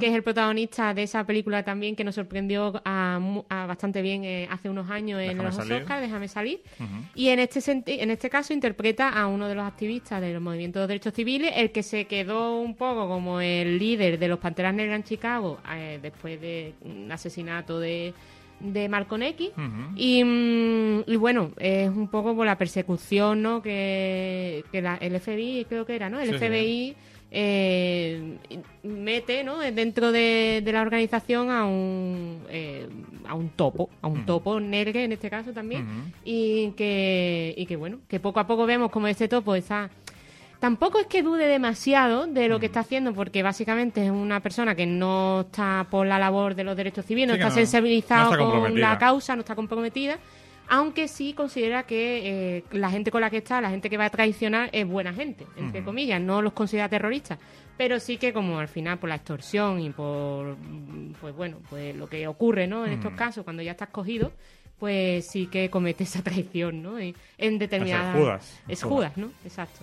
[0.00, 4.00] que es el protagonista de esa película también que nos sorprendió a, mu- a bastante
[4.00, 5.72] bien eh, hace unos años en Déjame los salir.
[5.82, 6.62] Oscars, Déjame salir.
[7.14, 7.60] Y en este,
[8.02, 11.70] en este caso interpreta a uno de los activistas del movimiento de derechos civiles, el
[11.72, 15.98] que se quedó un poco como el líder de los Panteras Negras en Chicago eh,
[16.00, 18.14] después de un asesinato de,
[18.60, 18.88] de.
[18.88, 19.94] Ujú.
[19.96, 23.60] Y, mm, y bueno, es un poco por la persecución ¿no?
[23.62, 26.20] que, que la- el FBI, creo que era, ¿no?
[26.20, 26.38] El Sí, sí.
[26.38, 26.96] FBI
[27.32, 28.38] eh,
[28.82, 29.58] mete ¿no?
[29.58, 32.88] dentro de, de la organización a un, eh,
[33.26, 36.12] a un topo, a un topo negro en este caso también.
[36.24, 39.90] Y que, y que bueno, que poco a poco vemos como este topo está...
[40.60, 44.74] Tampoco es que dude demasiado de lo que está haciendo, porque básicamente es una persona
[44.74, 48.36] que no está por la labor de los derechos civiles, no Sí, está no- sensibilizado
[48.36, 50.18] no está con la causa, no está comprometida,
[50.68, 54.04] aunque sí considera que eh, la gente con la que está, la gente que va
[54.04, 57.38] a traicionar, es buena gente, entre comillas, no los considera terroristas.
[57.78, 60.56] Pero sí que como al final por la extorsión y por,
[61.22, 62.84] pues bueno, pues lo que ocurre, ¿no?
[62.84, 64.32] En estos casos, cuando ya estás cogido,
[64.78, 66.98] pues sí que comete esa traición, ¿no?
[66.98, 68.14] En determinadas...
[68.16, 68.60] Judas.
[68.68, 69.12] Es Judas.
[69.14, 69.32] Judas, ¿no?
[69.44, 69.80] Exacto.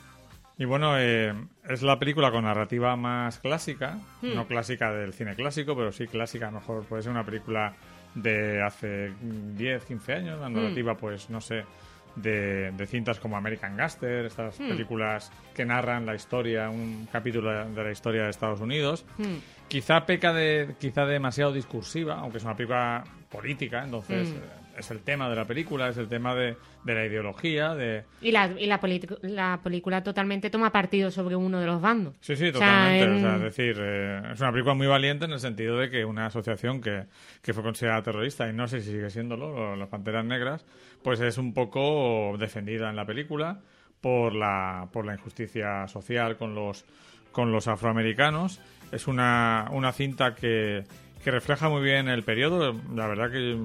[0.58, 1.34] Y bueno, eh,
[1.70, 4.34] es la película con narrativa más clásica, Hmm.
[4.34, 7.74] no clásica del cine clásico, pero sí clásica, a lo mejor puede ser una película
[8.15, 11.63] de hace mm, 10, 15 años, la narrativa pues no sé,
[12.15, 14.70] de, de cintas como American Gangster, estas Hmm.
[14.70, 19.06] películas que narran la historia, un capítulo de la historia de Estados Unidos.
[19.67, 24.34] Quizá peca de quizá demasiado discursiva, aunque es una película política, entonces
[24.78, 28.04] es el tema de la película, es el tema de, de la ideología, de...
[28.22, 28.80] Y la, y la,
[29.24, 32.16] la película totalmente toma partido sobre uno de los bandos.
[32.22, 33.04] Sí, sí, O sea, totalmente.
[33.06, 35.90] en- O sea, es decir, eh, es una película muy valiente en el sentido de
[35.90, 37.06] que una asociación que,
[37.42, 40.66] que fue considerada terrorista, y no sé si sigue siéndolo, lo- las Panteras Negras,
[41.04, 43.60] pues es un poco defendida en la película
[44.02, 46.86] por la, por la injusticia social con los,
[47.32, 48.62] con los afroamericanos.
[48.92, 50.84] Es una, una cinta que,
[51.23, 52.75] que refleja muy bien el periodo.
[52.95, 53.56] La verdad que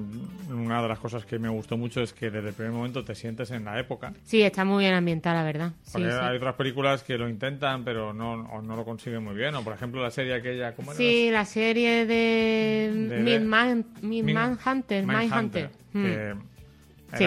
[0.51, 3.15] una de las cosas que me gustó mucho es que desde el primer momento te
[3.15, 4.13] sientes en la época.
[4.23, 5.71] Sí, está muy bien ambientada, la verdad.
[5.83, 6.17] Sí, Porque sí.
[6.21, 9.55] hay otras películas que lo intentan, pero no, o no lo consiguen muy bien.
[9.55, 10.73] O, por ejemplo, la serie aquella...
[10.75, 10.97] ¿Cómo era?
[10.97, 15.69] Sí, la serie de, De- Mid Man, Mid Min- Manhunter, Mindhunter.
[15.93, 16.03] Mm.
[16.03, 16.33] que
[17.17, 17.25] Sí.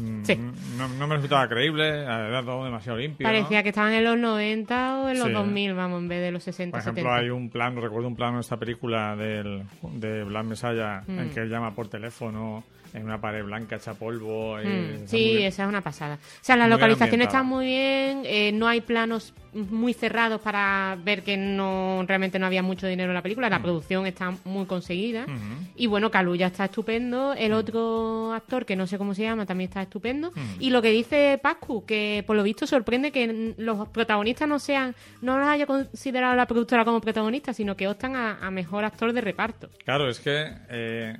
[0.00, 0.36] mm, Sí.
[0.76, 3.26] No, no me resultaba creíble, era todo demasiado limpio.
[3.26, 3.32] ¿no?
[3.32, 5.32] Parecía que estaban en los 90 o en los Sí.
[5.32, 7.20] 2000, vamos, en vez de los 60, Por ejemplo, 70.
[7.20, 9.62] hay un plano, recuerdo un plano en esta película del,
[9.94, 11.30] de Blas Mesaya en Mm.
[11.34, 14.56] que él llama por teléfono en una pared blanca hecha polvo.
[14.56, 16.14] Mm, está muy sí, esa es una pasada.
[16.14, 17.38] O sea, localizaciones ambientada.
[17.38, 22.46] están muy bien, eh, no hay planos muy cerrados para ver que no realmente no
[22.46, 25.24] había mucho dinero en la película, la producción está muy conseguida.
[25.24, 25.68] Ujú.
[25.76, 29.68] Y bueno, Kaluuya está estupendo, el otro actor, que no sé cómo se llama, también
[29.68, 30.32] está estupendo.
[30.58, 34.94] Y lo que dice Pascu, que por lo visto sorprende que los protagonistas no sean,
[35.20, 39.12] no los haya considerado la productora como protagonistas, sino que optan a, a mejor actor
[39.12, 39.68] de reparto.
[39.84, 41.16] Claro, es que eh,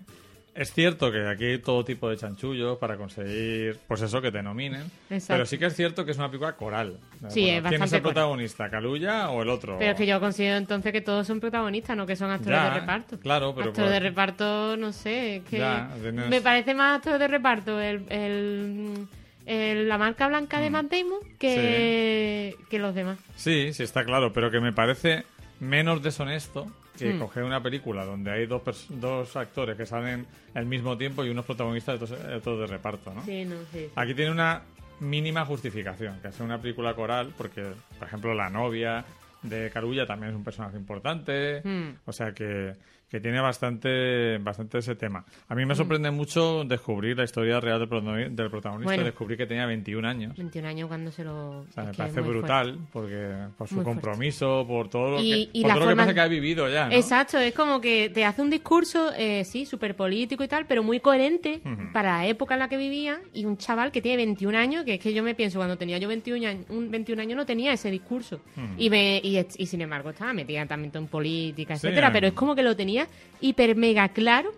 [0.54, 4.42] es cierto que aquí hay todo tipo de chanchullos para conseguir, pues eso, que te
[4.42, 4.82] nominen.
[5.08, 5.34] Exacto.
[5.34, 6.98] Pero sí que es cierto que es una película coral.
[7.20, 7.68] ¿de Sí, es acuerdo?
[7.70, 9.78] ¿Quién es el protagonista, Caluya o el otro?
[9.78, 12.70] Pero es que yo considero entonces que todos son protagonistas, no que son actores Ya,
[12.74, 13.18] de reparto.
[13.18, 16.98] claro, pero Actor por- de reparto, no sé, es que Ya, tienes- me parece más
[16.98, 19.06] actor de reparto el, el-
[19.46, 23.18] el- la marca blanca de Matt Damon que, que los demás.
[23.36, 25.24] Sí, sí, está claro, pero que me parece
[25.62, 26.66] menos deshonesto
[26.98, 27.18] que Mm.
[27.20, 31.44] coger una película donde hay dos, dos actores que salen al mismo tiempo y unos
[31.46, 33.24] protagonistas y otros, otros de reparto, ¿no?
[33.24, 33.88] Sí, no, sí.
[33.96, 34.62] Aquí tiene una
[35.00, 37.62] mínima justificación, que hace una película coral, porque,
[37.98, 39.04] por ejemplo, la novia
[39.42, 41.94] de Carulla también es un personaje importante, Mm.
[42.04, 42.74] o sea que,
[43.12, 45.22] que tiene bastante, bastante ese tema.
[45.48, 49.04] A mí me sorprende mucho descubrir la historia real del, protagoni- del protagonista, Bueno.
[49.04, 50.34] descubrí que tenía 21 años.
[50.36, 51.60] 21 años cuando se lo...
[51.60, 54.00] O sea, me parece brutal, porque por su Muy fuerte.
[54.00, 56.20] compromiso, por todo lo Y- que, y por la todo lo que forma- pasa que
[56.22, 56.94] ha vivido ya, ¿no?
[56.94, 60.82] Exacto, es como que te hace un discurso, eh, sí, súper político y tal, pero
[60.82, 61.60] muy coherente
[61.92, 63.20] para la época en la que vivía.
[63.34, 65.98] Y un chaval que tiene 21 años, que es que yo me pienso, cuando tenía
[65.98, 68.40] yo 21 años, un 21 años no tenía ese discurso.
[68.78, 72.10] Y, me, y, y sin embargo estaba metida también en política, etcétera.
[72.10, 73.01] Pero es como que lo tenía
[73.40, 74.52] hiper mega claro.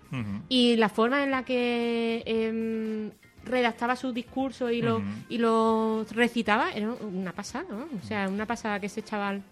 [0.49, 3.11] Y la forma en la que em,
[3.45, 5.05] redactaba sus discursos y lo, Ujú.
[5.29, 7.87] y lo recitaba era una pasada, ¿no?
[8.03, 9.43] O sea, una pasada que ese chaval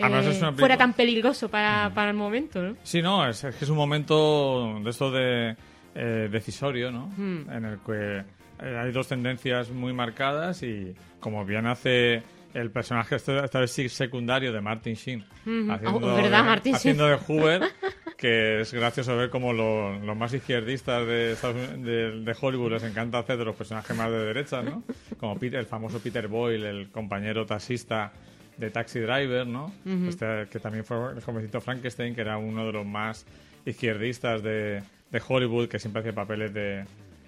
[0.00, 2.76] Además, eh, fuera tan peligroso para, para el momento, ¿no?
[2.82, 5.56] Sí, no, es, es que es un momento de esto de
[5.94, 7.10] eh, decisorio, ¿no?
[7.16, 8.18] En el que
[8.60, 12.22] eh, hay dos tendencias muy marcadas y como bien hace
[12.54, 15.72] el personaje esta, esta vez sí secundario de Martin Sheen Ujú.
[15.72, 16.76] haciendo, Oh, ¿verdad, de, Martin Sheen?
[16.76, 17.62] haciendo de Hoover
[18.16, 22.72] que es gracioso ver como lo- los más izquierdistas de, Estados Unidos- de, de Hollywood
[22.72, 24.82] les encanta hacer de los personajes más de derecha, ¿no?
[25.18, 28.12] Como Peter- el famoso Peter Boyle, el compañero taxista
[28.56, 29.66] de Taxi Driver, ¿no?
[29.84, 30.06] Ujú.
[30.08, 33.26] Este, que también fue el jovencito Frankenstein, que era uno de los más
[33.66, 36.84] izquierdistas de, de Hollywood, que siempre hacía papeles de,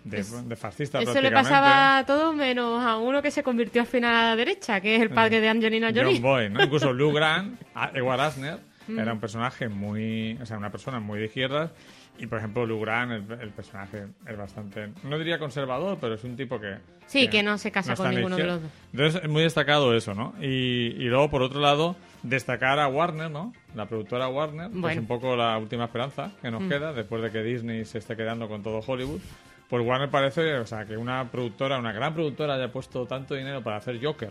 [0.07, 3.89] de, de fascista Eso le pasaba a todos menos a uno que se convirtió al
[3.89, 6.15] final a la derecha, que es el padre de Angelina Jolie.
[6.15, 6.63] John Boy, ¿no?
[6.63, 7.61] Incluso Lou Grant,
[7.95, 10.39] Edward Asner, era un personaje muy...
[10.41, 11.73] O sea, una persona muy de izquierdas.
[12.19, 14.89] Y, por ejemplo, Lou Grant, el, el personaje, es bastante...
[15.03, 16.77] No diría conservador, pero es un tipo que...
[17.07, 18.71] Sí, que no se casa está con ninguno de los dos.
[18.93, 20.35] Entonces, es muy destacado eso, ¿no?
[20.41, 23.53] Y, y luego, por otro lado, destacar a Warner, ¿no?
[23.75, 25.01] La productora Warner, que es Bueno.
[25.03, 28.49] un poco la última esperanza que nos queda después de que Disney se esté quedando
[28.49, 29.21] con todo Hollywood.
[29.69, 33.63] Pues Warner parece, o sea, que una productora, una gran productora haya puesto tanto dinero
[33.63, 34.31] para hacer Joker,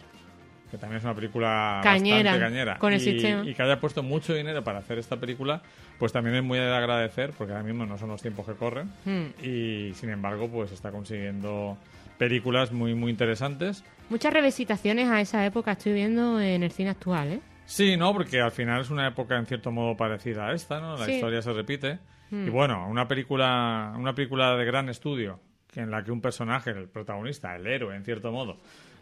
[0.71, 3.43] que también es una película Cañera, bastante cañera, con el y, sistema.
[3.45, 5.62] y que haya puesto mucho dinero para hacer esta película,
[6.00, 8.89] pues también es muy de agradecer, porque ahora mismo no son los tiempos que corren,
[9.04, 9.43] Hmm.
[9.43, 11.78] y sin embargo, pues está consiguiendo
[12.17, 13.84] películas muy, muy interesantes.
[14.10, 17.39] Muchas revisitaciones a esa época estoy viendo en el cine actual, ¿eh?
[17.65, 20.98] Sí, no, porque al final es una época en cierto modo parecida a esta, ¿no?
[20.98, 21.13] La Sí.
[21.15, 22.00] historia se repite.
[22.31, 22.47] Mm.
[22.47, 25.39] Y bueno, una película, una película de gran estudio,
[25.75, 28.57] en la que un personaje, el protagonista, el héroe, en cierto modo,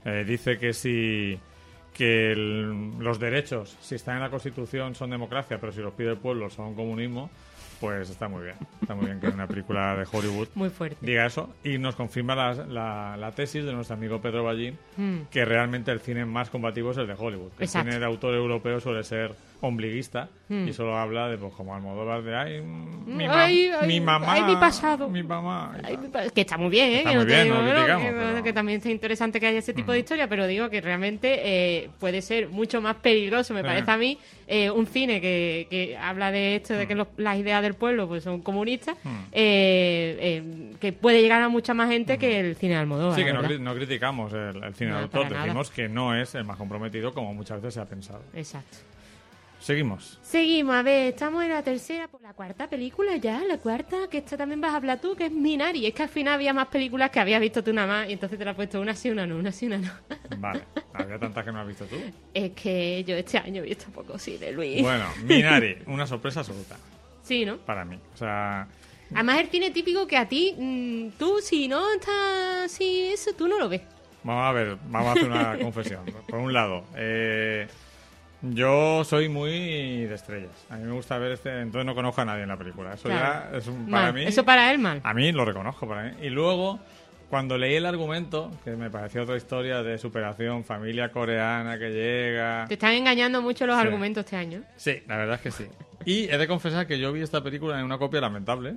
[0.06, 1.40] eh, dice que si
[1.94, 6.10] que el- los derechos, si están en la Constitución, son democracia, pero si los pide
[6.10, 7.30] el pueblo son comunismo,
[7.80, 8.56] pues está muy bien.
[8.82, 10.98] Está muy bien que una película de Hollywood Muy fuerte.
[11.02, 15.26] diga eso y nos confirma la, la- la tesis de nuestro amigo Pedro Ballín Mm.
[15.30, 17.52] que realmente el cine más combativo es el de Hollywood.
[17.60, 17.88] El Exacto.
[17.90, 19.36] cine de autor europeo suele ser
[19.68, 20.68] ombliguista Mm.
[20.68, 24.00] y solo habla de, pues, como Almodóvar, de ay, mm, mi, Ay, mam- ay, mi
[24.02, 25.10] mamá, ay, mi pasado.
[25.10, 25.76] mi mamá.
[25.84, 25.98] Ay,
[26.36, 26.98] que está muy bien, ¿eh?
[26.98, 29.60] Está que muy no bien, digo no lo que pero- también es interesante que haya
[29.60, 33.62] ese tipo de historia, pero digo que realmente eh, puede ser mucho más peligroso, me
[33.62, 33.66] Sí.
[33.68, 37.38] parece a mí, eh, un cine que, que habla de esto, de que los- las
[37.38, 39.10] ideas del pueblo pues son comunistas, Mm.
[39.32, 43.18] eh, eh, que puede llegar a mucha más gente que el cine de Almodóvar.
[43.18, 46.58] Sí, que no, criticamos el, el cine de autor, decimos que no es el más
[46.58, 48.22] comprometido como muchas veces se ha pensado.
[48.36, 48.78] Exacto.
[49.64, 50.20] Seguimos.
[50.22, 54.18] Seguimos, a ver, estamos en la tercera, por la cuarta película ya, la cuarta, que
[54.18, 55.86] esta también vas a hablar tú, que es Minari.
[55.86, 58.38] Es que al final había más películas que habías visto tú una más, y entonces
[58.38, 59.90] te la he puesto una sí, una no, una sí, una no.
[60.38, 61.96] Vale, había tantas que no has visto tú.
[62.34, 64.82] Es que yo este año he visto poco cine, Luis.
[64.82, 66.76] Bueno, Minari, una sorpresa absoluta
[67.24, 67.56] Sí, ¿no?
[67.60, 67.98] para mí.
[68.14, 68.68] O sea,
[69.14, 73.48] Además el cine típico que a ti, mm, tú si no estás así, eso tú
[73.48, 73.82] no lo ves.
[74.26, 76.04] Vamos a ver, vamos a hacer una confesión.
[76.28, 77.66] Por un lado, eh,
[78.44, 80.52] yo soy muy de estrellas.
[80.70, 82.94] A mí me gusta ver este, entonces no conozco a nadie en la película.
[82.94, 83.52] Eso Claro.
[83.52, 84.14] ya es un, para Mal.
[84.14, 84.24] mí.
[84.26, 85.00] Eso para él mal.
[85.04, 86.12] A mí lo reconozco para mí.
[86.22, 86.80] Y luego,
[87.30, 92.66] cuando leí el argumento, que me pareció otra historia de superación, familia coreana que llega.
[92.68, 93.82] Te están engañando mucho los Sí.
[93.82, 94.62] argumentos este año.
[94.76, 95.66] Sí, la verdad es que sí.
[96.06, 98.76] Y he de confesar que yo vi esta película en una copia lamentable.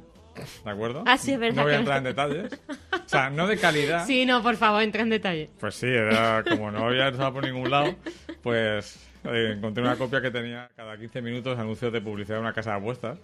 [0.64, 1.02] ¿De acuerdo?
[1.06, 2.52] Ah, sí, es verdad No voy a entrar en detalles.
[2.92, 4.04] O sea, no de calidad.
[4.06, 5.48] Sí, no, por favor, entra en detalle.
[5.58, 7.94] Pues sí, era como no había estado por ningún lado,
[8.42, 8.98] pues
[9.32, 12.70] eh, encontré una copia que tenía cada 15 minutos anuncios de publicidad de una casa
[12.72, 13.18] de apuestas.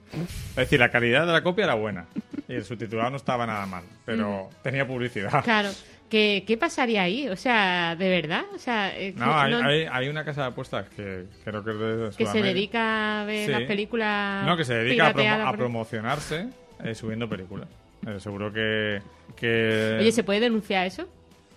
[0.51, 2.07] Es decir, la calidad de la copia era buena
[2.49, 5.43] y el subtitulado no estaba nada mal, pero tenía publicidad.
[5.45, 5.71] Claro.
[6.11, 7.27] ¿Qué, ¿Qué pasaría ahí?
[7.31, 8.45] O sea, ¿de verdad?
[8.55, 11.71] O sea, eh, No, hay, no- hay, hay una casa de apuestas que creo que
[11.71, 13.51] es de que se dedica a ver Sí.
[13.53, 14.45] las películas.
[14.45, 16.49] No, que se dedica a, promo- a promocionarse
[16.85, 17.67] eh, subiendo películas.
[18.07, 19.01] Eh, seguro que...
[19.37, 21.09] que Oye, ¿se puede denunciar eso?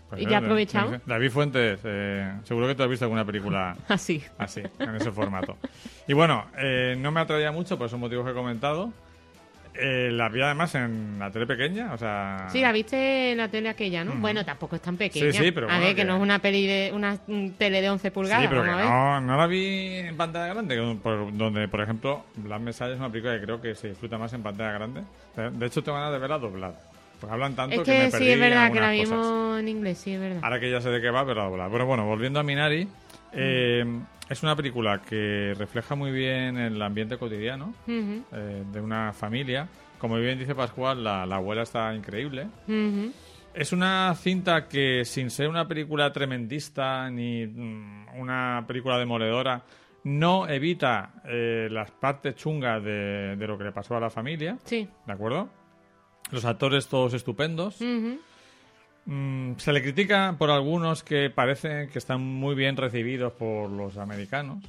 [0.10, 1.00] Pues, y ya aprovechamos.
[1.06, 4.24] David Fuentes, eh, seguro que tú has visto alguna película Así.
[4.38, 5.58] así, en ese formato.
[6.08, 8.92] Y bueno, eh, no me atraía mucho por esos motivos que he comentado.
[9.78, 12.48] Eh, la vi además en la tele pequeña, o sea...
[12.50, 14.14] Sí, la viste en la tele aquella, ¿no?
[14.16, 15.34] Bueno, tampoco es tan pequeña.
[15.34, 16.92] Sí, sí, pero A bueno, ver, que, que- no es una peli de...
[16.94, 17.18] una
[17.58, 20.98] tele de 11 pulgadas, Sí, pero que a no, no la vi en pantalla grande,
[21.04, 24.32] por- donde, por ejemplo, Black Messiah es una película que creo que se disfruta más
[24.32, 25.02] en pantalla grande.
[25.36, 26.76] De de hecho, tengo ganas de verla doblada.
[27.20, 29.60] Porque hablan tanto Es que, me perdí sí, es verdad que la vimos cosas.
[29.60, 30.40] en inglés, sí, es verdad.
[30.44, 31.70] Ahora que ya sé de qué va, verla doblada.
[31.72, 32.88] Pero bueno, volviendo a Minari,
[33.34, 33.86] eh,
[34.30, 39.68] es una película que refleja muy bien el ambiente cotidiano eh, de una familia.
[39.98, 42.48] Como bien dice Pascual, la, la abuela está increíble.
[43.54, 49.64] Es una cinta que, sin ser una película tremendista ni mm, una película demoledora,
[50.04, 54.58] no evita eh, las partes chungas de, de lo que le pasó a la familia,
[54.66, 54.88] Sí.
[55.08, 55.50] ¿de acuerdo?
[56.32, 57.78] Los actores todos estupendos.
[59.06, 63.98] Mm, se le critica por algunos que parecen que están muy bien recibidos por los
[63.98, 64.64] americanos.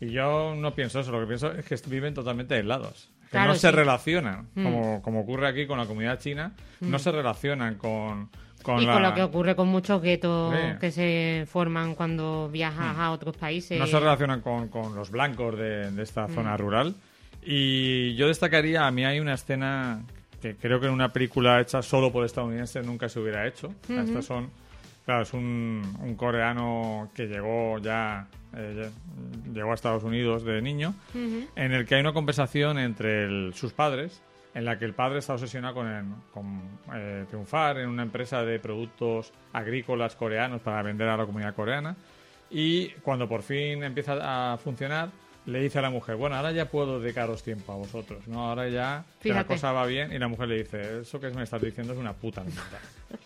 [0.00, 3.10] Y yo no pienso eso, lo que pienso es que viven totalmente aislados.
[3.24, 4.62] Que Claro, no se relacionan, Mm.
[4.62, 8.28] como, como ocurre aquí con la comunidad china, no se relacionan con,
[8.62, 8.92] con y la...
[8.92, 10.78] con lo que ocurre con muchos guetos Sí.
[10.80, 13.76] que se forman cuando viajas a otros países.
[13.78, 16.34] no se relacionan con, con los blancos de, de esta Mm.
[16.34, 16.94] zona rural.
[17.42, 20.02] Y yo destacaría, a mí hay una escena
[20.44, 23.72] que creo que en una película hecha solo por estadounidenses nunca se hubiera hecho.
[23.88, 24.50] Estas son,
[25.06, 30.60] claro, es un, un coreano que llegó ya, eh, ya- llegó a Estados Unidos de
[30.60, 31.48] niño, Ujú.
[31.56, 34.20] en el que hay una conversación entre el- sus padres,
[34.54, 36.04] en la que el padre está obsesionado con, el-
[36.34, 36.60] con,
[36.94, 41.96] eh, triunfar en una empresa de productos agrícolas coreanos para vender a la comunidad coreana.
[42.50, 45.08] Y cuando por fin empieza a funcionar,
[45.46, 48.48] le dice a la mujer, bueno, ahora ya puedo dedicaros tiempo a vosotros, ¿no?
[48.48, 50.12] Ahora ya que la cosa va bien.
[50.12, 52.80] Y la mujer le dice, eso que me estás diciendo es una puta mierda.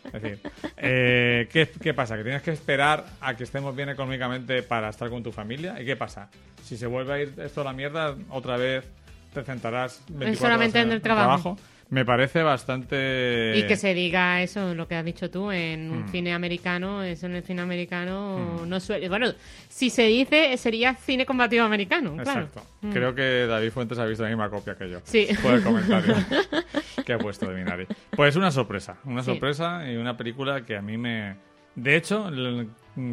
[0.04, 0.40] Es decir,
[0.76, 2.16] eh, ¿qué, qué pasa?
[2.16, 5.80] ¿Que tienes que esperar a que estemos bien económicamente para estar con tu familia?
[5.80, 6.28] ¿Y qué pasa?
[6.64, 8.84] Si se vuelve a ir esto a la mierda, otra vez
[9.32, 11.56] te centrarás 24 solamente horas en el trabajo.
[11.90, 13.54] Me parece bastante...
[13.56, 15.92] Y que se diga eso, lo que has dicho tú, en Mm.
[15.92, 19.08] un cine americano, eso en el cine americano no suele...
[19.08, 19.28] Bueno,
[19.68, 22.40] si se dice, sería cine combativo americano, claro.
[22.42, 22.62] Exacto.
[22.92, 25.00] Creo que David Fuentes ha visto la misma copia que yo.
[25.04, 25.28] Sí.
[25.42, 26.14] Por el comentario
[27.06, 27.86] que ha puesto de Minari.
[28.10, 28.98] Pues una sorpresa.
[29.04, 29.30] Una Sí.
[29.30, 31.36] sorpresa y una película que a mí me...
[31.74, 32.30] De hecho,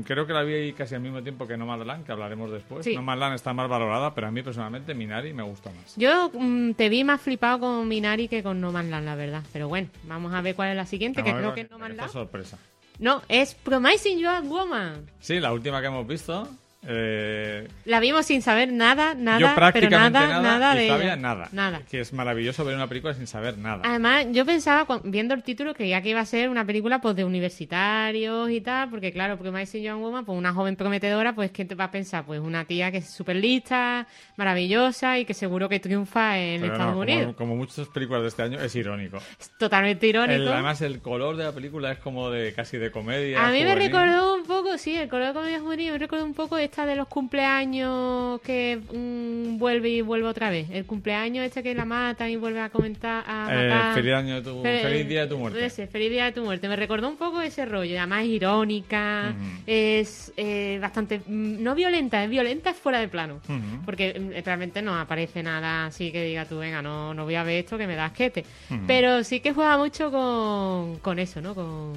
[0.06, 2.84] creo que la vi casi al mismo tiempo que No Man's Land, que hablaremos después.
[2.86, 2.96] Sí.
[2.96, 5.96] No Man's Land está más valorada, pero a mí personalmente Minari me gusta más.
[5.96, 9.44] Yo mm, te vi más flipado con Minari que con No Man's Land, la verdad.
[9.54, 11.76] Pero bueno, vamos a ver cuál es la siguiente, que Vamos creo que es No
[11.78, 12.14] con Man's esta Land.
[12.14, 12.58] sorpresa.
[13.00, 15.06] No, es Promising Young Woman.
[15.20, 16.48] Sí, la última que hemos visto.
[16.88, 21.06] Eh, La vimos sin saber nada, nada, yo pero prácticamente nada, nada, y de Flavia
[21.06, 21.16] ella.
[21.16, 21.50] nada.
[21.52, 21.82] Nada.
[21.90, 23.82] Que es maravilloso ver una película sin saber nada.
[23.86, 27.26] Además, yo pensaba, viendo el título, creía que iba a ser una película pues de
[27.26, 31.76] universitarios y tal, porque claro, Promising Young Woman, pues una joven prometedora, pues ¿qué te
[31.76, 32.26] va a pensar?
[32.26, 36.74] Pues una tía que es súper lista, maravillosa y que seguro que triunfa en Pero
[36.74, 37.24] Estados no, Unidos.
[37.36, 39.18] como, como muchas películas de este año, es irónico.
[39.40, 40.42] Es totalmente irónico.
[40.44, 43.46] El- además, el color de la película es como de casi de comedia.
[43.46, 43.92] A mí me juvenil.
[43.92, 46.98] recordó un poco, sí, el color de comedia juvenil, me recordó un poco esta de
[46.98, 50.68] los cumpleaños que mm, vuelve y vuelve otra vez.
[50.72, 54.42] El cumpleaños este que la matan y vuelve a comentar, a Eh, feliz, año de
[54.42, 55.66] tu, Fe- feliz día de tu muerte.
[55.66, 56.68] Ese, feliz día de tu muerte.
[56.68, 57.98] Me recordó un poco ese rollo.
[57.98, 59.34] Además, es irónica,
[59.66, 61.20] es eh, bastante.
[61.26, 63.40] mm, No violenta, es violenta, es fuera de plano.
[63.86, 67.44] Porque mm, realmente no aparece nada así que diga tú, venga, no, no voy a
[67.44, 68.44] ver esto que me da asquete.
[68.70, 68.82] Ujú.
[68.86, 71.56] Pero sí que juega mucho con, con eso, ¿no?
[71.56, 71.94] Con,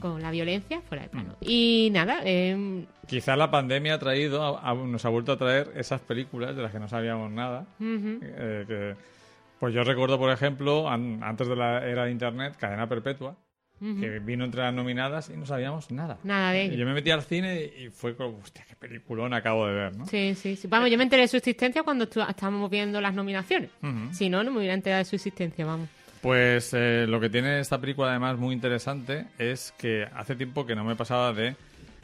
[0.00, 1.36] con la violencia fuera de plano.
[1.42, 5.70] Y nada, eh, Quizás la pandemia ha traído, a- a- nos ha vuelto a traer
[5.76, 7.66] esas películas de las que no sabíamos nada.
[7.78, 8.96] ujú, eh, que-
[9.60, 13.36] pues yo recuerdo, por ejemplo, an- antes de la era de Internet, Cadena Perpetua,
[13.80, 14.00] ujú.
[14.00, 16.18] que vino entre las nominadas y no sabíamos nada.
[16.24, 16.76] nada de Y ello.
[16.78, 20.06] yo me metí al cine y fue como, hostia, qué peliculón acabo de ver, ¿no?
[20.06, 20.66] Sí, sí, sí.
[20.68, 23.70] Vamos, yo me enteré de su existencia cuando estábamos viendo las nominaciones.
[23.82, 24.12] Ujú.
[24.12, 25.88] Si no, no me hubiera enterado de su existencia, vamos.
[26.20, 30.74] Pues eh, lo que tiene esta película además muy interesante es que hace tiempo que
[30.74, 31.54] no me pasaba de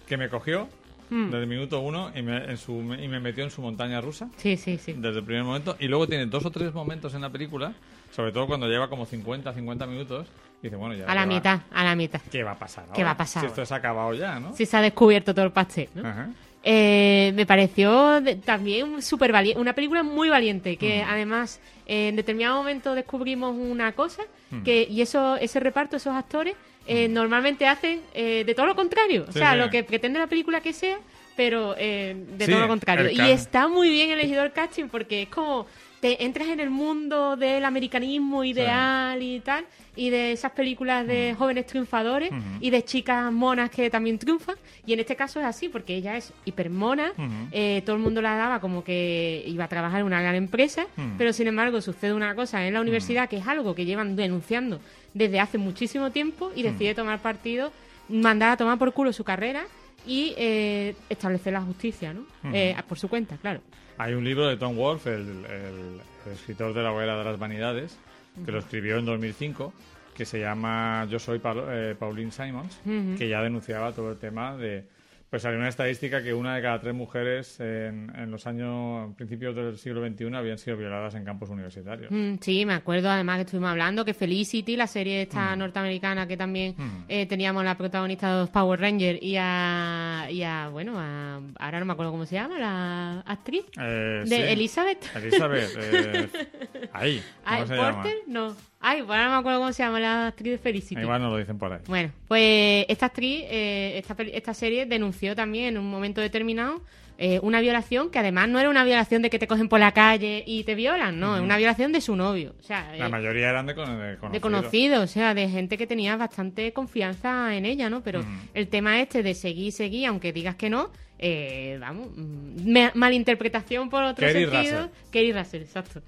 [0.07, 0.69] que me cogió
[1.13, 1.27] Mm.
[1.27, 4.29] desde el minuto uno y me, en su, y me metió en su montaña rusa
[4.39, 4.95] Sí, sí, sí.
[4.97, 7.75] desde el primer momento y luego tiene dos o tres momentos en la película,
[8.15, 10.27] sobre todo cuando lleva como 50, 50 minutos
[10.63, 12.21] y dice, bueno, ya A la ¿qué va- mitad, a la mitad.
[12.31, 12.95] ¿Qué va a pasar ahora?
[12.97, 14.55] ¿Qué va a pasar Si esto se ha acabado ya, ¿no?
[14.57, 16.09] Si se ha descubierto todo el pastel, ¿no?
[16.09, 16.31] Ajá.
[16.65, 22.17] Eh, me pareció de- también súper valiente, una película muy valiente, que además eh, en
[22.17, 24.23] determinado momento descubrimos una cosa,
[24.65, 26.55] que y eso ese reparto, esos actores,
[26.87, 29.59] eh, normalmente hacen eh, de todo lo contrario, o sea, sí.
[29.59, 30.99] lo que pretende la película que sea,
[31.37, 33.11] pero eh, de Sí, todo lo contrario.
[33.11, 35.67] Y está muy bien elegido el casting porque es como
[36.03, 41.37] te entras en el mundo del americanismo ideal y tal, y de esas películas de
[41.39, 44.57] jóvenes triunfadores y de chicas monas que también triunfan.
[44.85, 47.13] Y en este caso es así, porque ella es hipermona,
[47.53, 50.89] eh, todo el mundo la daba como que iba a trabajar en una gran empresa,
[51.17, 54.81] pero sin embargo sucede una cosa en la universidad que es algo que llevan denunciando
[55.15, 57.71] desde hace muchísimo tiempo y decide tomar partido,
[58.09, 59.67] mandar a tomar por culo su carrera
[60.05, 62.27] y eh, establecer la justicia, ¿no?
[62.53, 63.61] Eh, por su cuenta, claro.
[64.03, 66.01] Hay un libro de Tom Wolfe, el,
[66.33, 67.97] escritor de la hoguera de las vanidades,
[68.45, 69.73] que lo escribió en 2005,
[70.13, 72.81] que se llama Yo soy eh, Pauline Simons,
[73.17, 74.85] que ya denunciaba todo el tema de
[75.33, 79.79] pues salió una estadística que una de cada tres mujeres en, los años principios del
[79.79, 82.11] siglo XXI habían sido violadas en campos universitarios.
[82.11, 85.59] Mm, sí, me acuerdo además que estuvimos hablando que Felicity, la serie esta mm.
[85.59, 87.05] norteamericana que también mm.
[87.09, 91.81] eh, teníamos la protagonista de los Power Rangers y a, y a bueno, a, ahora
[91.81, 95.17] no me acuerdo cómo se llama, la actriz eh, de Elizabeth.
[95.17, 96.29] Elizabeth, eh,
[96.93, 97.23] ahí.
[97.43, 98.05] ¿cómo se llama?
[98.27, 98.55] No.
[98.85, 101.01] Ay, bueno, no me acuerdo cómo se llama la actriz de Felicity.
[101.01, 101.79] Igual no lo dicen por ahí.
[101.87, 106.83] Bueno, pues esta actriz, eh, esta, esta serie denunció también en un momento determinado
[107.19, 109.93] eh, una violación que además no era una violación de que te cogen por la
[109.93, 112.57] calle y te violan, no, es una violación de su novio.
[112.59, 114.33] O sea, la eh, mayoría eran de, conocidos.
[114.33, 118.03] De conocidos, o sea, de gente que tenía bastante confianza en ella, ¿no?
[118.03, 118.25] Pero
[118.55, 120.91] el tema este de seguir, seguir, aunque digas que no,
[121.25, 124.83] eh, vamos, mm, malinterpretación por otro Kerry sentido.
[124.83, 125.11] Russell.
[125.13, 126.03] Kerry Russell, exacto.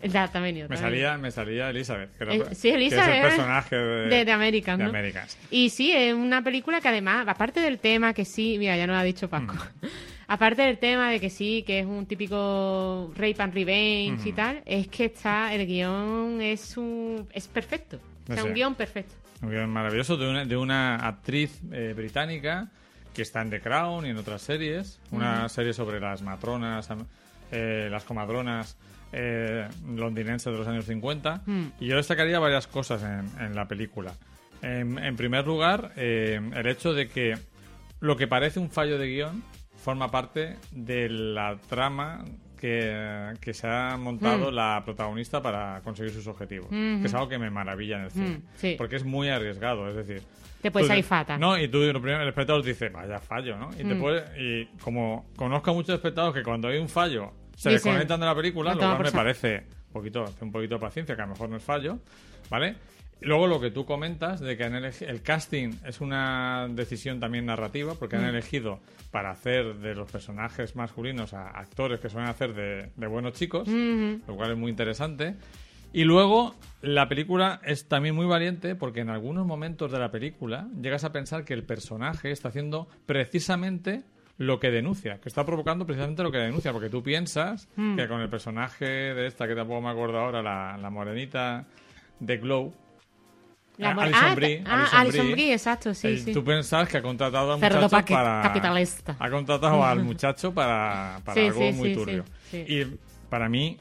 [0.00, 0.68] Exactamente.
[0.68, 2.10] Me salía, me salía Elizabeth.
[2.20, 3.04] Eh, sí, Elizabeth.
[3.04, 4.92] Que es el personaje de, de, American, ¿no?
[5.50, 8.94] Y sí, es una película que además, aparte del tema que sí, mira, ya nos
[8.94, 9.54] lo ha dicho Paco.
[9.54, 9.86] Mm.
[10.28, 14.36] aparte del tema de que sí, que es un típico rape and revenge y mm.
[14.36, 17.98] tal, es que está, el guion es un, es perfecto.
[18.28, 19.16] O sea, un guion perfecto.
[19.42, 22.70] Un guion maravilloso de una, de una actriz eh, británica
[23.14, 25.00] que está en The Crown y en otras series.
[25.10, 26.88] Una serie sobre las matronas,
[27.50, 28.76] eh, las comadronas
[29.12, 31.42] eh, londinenses de los años 50.
[31.46, 31.64] Mm.
[31.80, 34.12] Y yo destacaría varias cosas en, la película.
[34.60, 37.36] En, primer lugar, eh, el hecho de que
[38.00, 39.42] lo que parece un fallo de guion
[39.76, 42.24] forma parte de la trama
[42.58, 44.54] que, se ha montado mm.
[44.54, 46.68] la protagonista para conseguir sus objetivos.
[46.70, 48.40] Que es algo que me maravilla en el cine.
[48.62, 49.88] Mm, porque es muy arriesgado.
[49.88, 50.22] Es decir,
[50.64, 51.36] te puedes fata.
[51.36, 53.68] No, y tú, lo primero, el espectador dice, vaya fallo, ¿no?
[53.74, 54.00] Y, te mm.
[54.00, 58.26] puede, y como conozco a muchos espectadores que cuando hay un fallo se desconectan de
[58.26, 61.32] la película, lo cual me parece un poquito, un poquito de paciencia, que a lo
[61.32, 61.98] mejor no es fallo,
[62.48, 62.76] ¿vale?
[63.20, 68.16] luego lo que tú comentas de que el casting es una decisión también narrativa, porque
[68.16, 68.28] han mm.
[68.28, 73.68] elegido para hacer de los personajes masculinos a actores que suelen hacer de, buenos chicos,
[73.68, 75.34] lo cual es muy interesante.
[75.94, 80.66] Y luego la película es también muy valiente porque en algunos momentos de la película
[80.82, 84.02] llegas a pensar que el personaje está haciendo precisamente
[84.36, 87.94] lo que denuncia, que está provocando precisamente lo que denuncia, porque tú piensas hmm.
[87.94, 91.64] que con el personaje de esta, que tampoco me acuerdo ahora, la, morenita
[92.18, 92.74] de Glow,
[93.78, 96.32] la eh, Alison ah, Brie, ah, Alison Brie, exacto, sí, sí.
[96.32, 98.42] Tú pensas que ha contratado al muchacho para...
[98.42, 99.14] capitalista.
[99.20, 102.24] Ha contratado al muchacho para, para algo muy turbio.
[102.52, 102.84] Y
[103.30, 103.78] para mí,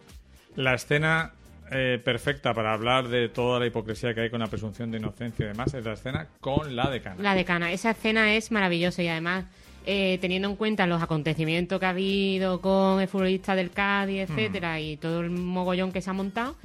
[0.56, 1.34] la escena
[1.74, 5.46] eh, perfecta para hablar de toda la hipocresía que hay con la presunción de inocencia
[5.46, 7.22] y demás es la escena con la decana.
[7.22, 9.46] La decana, esa escena es maravillosa y además
[9.86, 14.80] eh, teniendo en cuenta los acontecimientos que ha habido con el futbolista del Cádiz, etcétera,
[14.80, 16.56] y todo el mogollón que se ha montado,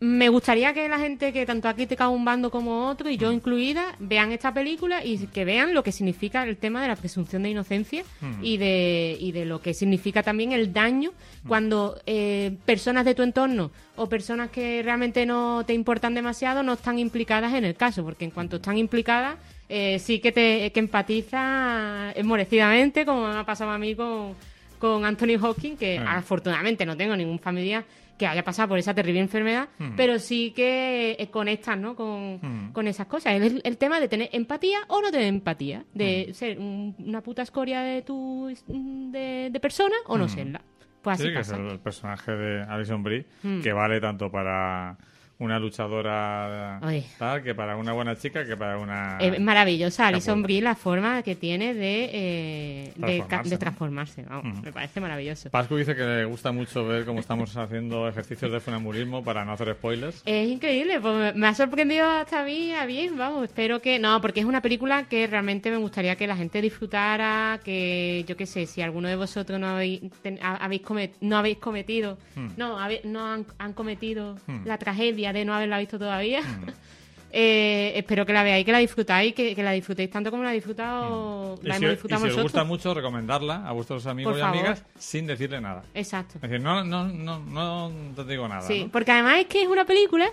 [0.00, 3.32] me gustaría que la gente que tanto ha criticado un bando como otro, y yo
[3.32, 7.42] incluida, vean esta película y que vean lo que significa el tema de la presunción
[7.42, 8.04] de inocencia
[8.42, 11.12] y, de, y de lo que significa también el daño
[11.46, 16.74] cuando eh, personas de tu entorno o personas que realmente no te importan demasiado no
[16.74, 19.36] están implicadas en el caso, porque en cuanto están implicadas
[19.70, 24.34] eh, sí que te que empatiza esmorecidamente, como me ha pasado a mí con,
[24.78, 26.16] con Anthony Hawking, que ah.
[26.16, 27.84] afortunadamente no tengo ningún familiar
[28.18, 29.92] que haya pasado por esa terrible enfermedad, hmm.
[29.96, 31.92] pero sí que eh, conectas ¿no?
[31.92, 32.72] Hmm.
[32.72, 33.40] con, esas cosas.
[33.40, 36.34] Es el, tema de tener empatía o no tener empatía, de hmm.
[36.34, 40.60] ser una puta escoria de tu de, persona o no serla.
[41.00, 43.24] Pues así sí, que es el personaje de Alison Brie,
[43.62, 44.98] que vale tanto para
[45.40, 46.80] una luchadora
[47.18, 51.22] tal que para una buena chica que para una es maravillosa Alison Brie la forma
[51.22, 54.24] que tiene de eh, de, transformarse.
[54.62, 55.50] me parece maravilloso.
[55.50, 59.52] Pascu dice que le gusta mucho ver cómo estamos haciendo ejercicios de funambulismo para no
[59.52, 60.22] hacer spoilers.
[60.26, 64.20] Es increíble pues me ha sorprendido hasta a mí a bien vamos espero que no
[64.20, 68.46] porque es una película que realmente me gustaría que la gente disfrutara que yo qué
[68.46, 70.02] sé si alguno de vosotros no habéis
[70.42, 70.82] habéis
[71.20, 72.48] no habéis cometido hmm.
[72.56, 74.66] no no han, han cometido hmm.
[74.66, 76.66] la tragedia de no haberla visto todavía, mm.
[77.32, 80.50] Eh, espero que la veáis, que la disfrutáis, que, que la disfrutéis tanto como la,
[80.50, 84.32] disfrutado, Y la si, hemos y disfrutado si os gusta mucho, recomendarla a vuestros amigos
[84.32, 84.58] Por y favor.
[84.58, 85.84] amigas sin decirle nada.
[85.94, 86.34] Exacto.
[86.36, 88.62] Es decir, no, no, no, no te digo nada.
[88.62, 88.90] Sí, ¿no?
[88.90, 90.28] porque además es que es una película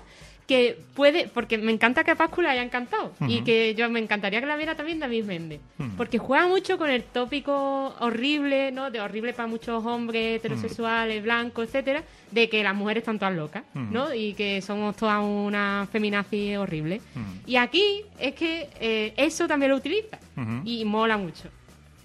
[0.48, 4.40] que puede, porque me encanta que a Pascu haya encantado y que yo me encantaría
[4.40, 5.60] que la viera también David Méndez,
[5.98, 8.90] porque juega mucho con el tópico horrible, ¿no?
[8.90, 13.64] De horrible para muchos hombres heterosexuales, blancos, etcétera, de que las mujeres están todas locas,
[13.74, 14.14] ¿no?
[14.14, 17.02] Y que somos todas una feminazi horrible.
[17.46, 20.18] Y aquí es que eh, eso también lo utiliza
[20.64, 21.50] y mola mucho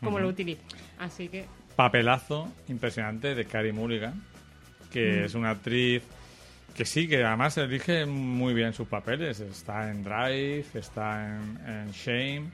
[0.01, 0.63] como lo utiliza.
[0.99, 4.21] Así que Papelazo impresionante de Carrie Mulligan,
[4.93, 6.03] que es una actriz
[6.75, 9.41] que sí, que además elige muy bien sus papeles.
[9.41, 12.51] Está en Drive, está en, en Shame,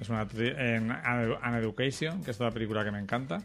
[0.00, 3.42] es una en An Education, que es otra película que me encanta.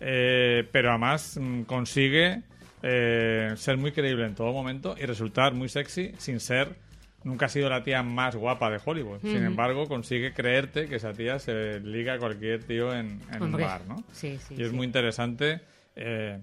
[0.00, 2.42] Eh, pero además mm, consigue
[2.82, 6.76] eh, ser muy creíble en todo momento y resultar muy sexy sin ser.
[7.22, 9.20] Nunca ha sido la tía más guapa de Hollywood.
[9.20, 13.52] Sin embargo, consigue creerte que esa tía se liga a cualquier tío en, en un
[13.52, 14.02] bar, ¿no?
[14.12, 14.74] sí, sí, y es sí.
[14.74, 15.60] muy interesante.
[15.96, 16.40] eh,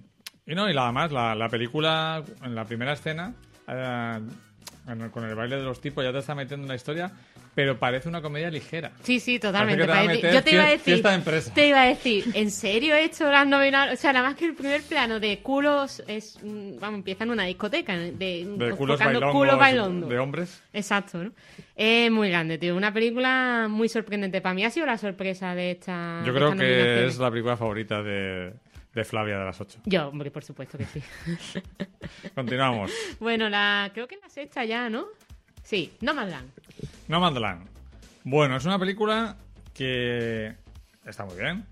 [0.48, 3.34] y no, y nada más, la, la película, en la primera escena,
[3.68, 4.20] eh,
[4.88, 7.12] en- con el baile de los tipos, ya te está metiendo en la historia,
[7.54, 8.92] pero parece una comedia ligera.
[9.02, 9.86] Sí, sí, totalmente.
[9.86, 11.16] Parece que te va a parece- meter Yo te iba a fie- decir, fiesta de
[11.16, 11.54] empresa.
[11.56, 13.92] te iba a decir, ¿en serio esto las novenas?
[13.94, 17.32] O sea, nada más que el primer plano de culos es, mm, vamos, empieza en
[17.32, 20.08] una discoteca, de, De culos enfocando bailongos, culos bailando.
[20.08, 20.64] de hombres.
[20.72, 21.32] Exacto, ¿no?
[21.76, 22.76] Es muy grande, tío.
[22.78, 24.40] Una película muy sorprendente.
[24.40, 26.22] Para mí ha sido la sorpresa de esta.
[26.26, 27.14] Yo de creo estas que nominaciones.
[27.14, 28.54] es la película favorita de,
[28.98, 29.82] de Flavia de las 8.
[29.86, 31.02] Yo, hombre, por supuesto que sí.
[32.36, 32.92] Continuamos.
[33.20, 35.06] bueno, la creo que la sexta ya, ¿no?
[35.64, 36.50] Sí, No Land.
[37.08, 37.68] No Land.
[38.24, 39.38] Bueno, es una película
[39.74, 40.56] que
[41.06, 41.64] está muy bien.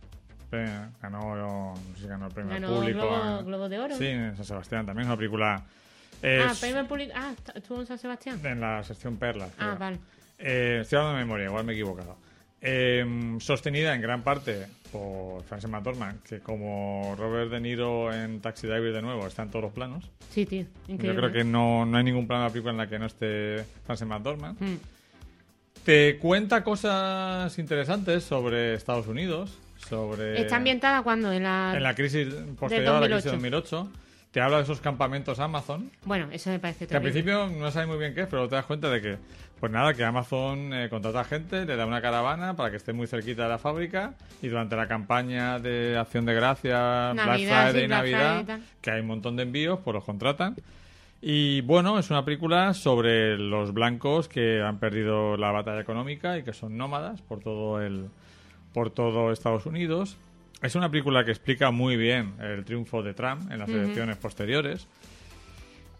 [1.02, 3.00] Ganó, no sé si ganó el premio Ganó público.
[3.00, 3.44] Globo-.
[3.44, 3.98] Globo de Oro.
[3.98, 5.02] Sí, en San Sebastián también.
[5.06, 5.66] Es una película.
[6.24, 7.12] Ah, premio público.
[7.16, 8.40] Ah, estuvo en San Sebastián.
[8.44, 9.52] en la sección Perlas.
[9.58, 9.98] Ah, vale.
[10.38, 12.18] Eh, estoy hablando de memoria, igual me he equivocado.
[12.68, 18.66] Eh, sostenida en gran parte por Frances McDormand, que como Robert De Niro en Taxi
[18.66, 20.10] Driver de nuevo está en todos los planos.
[20.32, 20.66] Sí, tío.
[20.88, 21.08] Increíble.
[21.08, 23.06] Yo creo que no, no hay ningún plano de la película en la que no
[23.06, 24.60] esté Frances McDormand.
[24.60, 24.78] Mm.
[25.84, 31.32] Te cuenta cosas interesantes sobre Estados Unidos, sobre ¿Está ambientada cuando?
[31.32, 31.74] En la...
[31.76, 33.76] en la crisis posterior a la crisis de 2008.
[33.76, 34.06] 2008.
[34.32, 37.24] Te habla de esos campamentos Amazon, Bueno, eso me parece que al terrible.
[37.24, 39.18] principio no sabes muy bien qué es, pero te das cuenta de que,
[39.60, 43.08] pues nada, que Amazon eh, contrata gente, le da una caravana para que esté muy
[43.08, 47.88] cerquita de la fábrica y durante la campaña de Acción de Gracias, Black Friday y
[47.88, 50.56] Navidad, Friday que hay un montón de envíos, pues los contratan.
[51.22, 56.44] Y bueno, es una película sobre los blancos que han perdido la batalla económica y
[56.44, 58.10] que son nómadas por todo el
[58.74, 60.18] por todo Estados Unidos.
[60.62, 64.88] Es una película que explica muy bien el triunfo de Trump en las elecciones posteriores.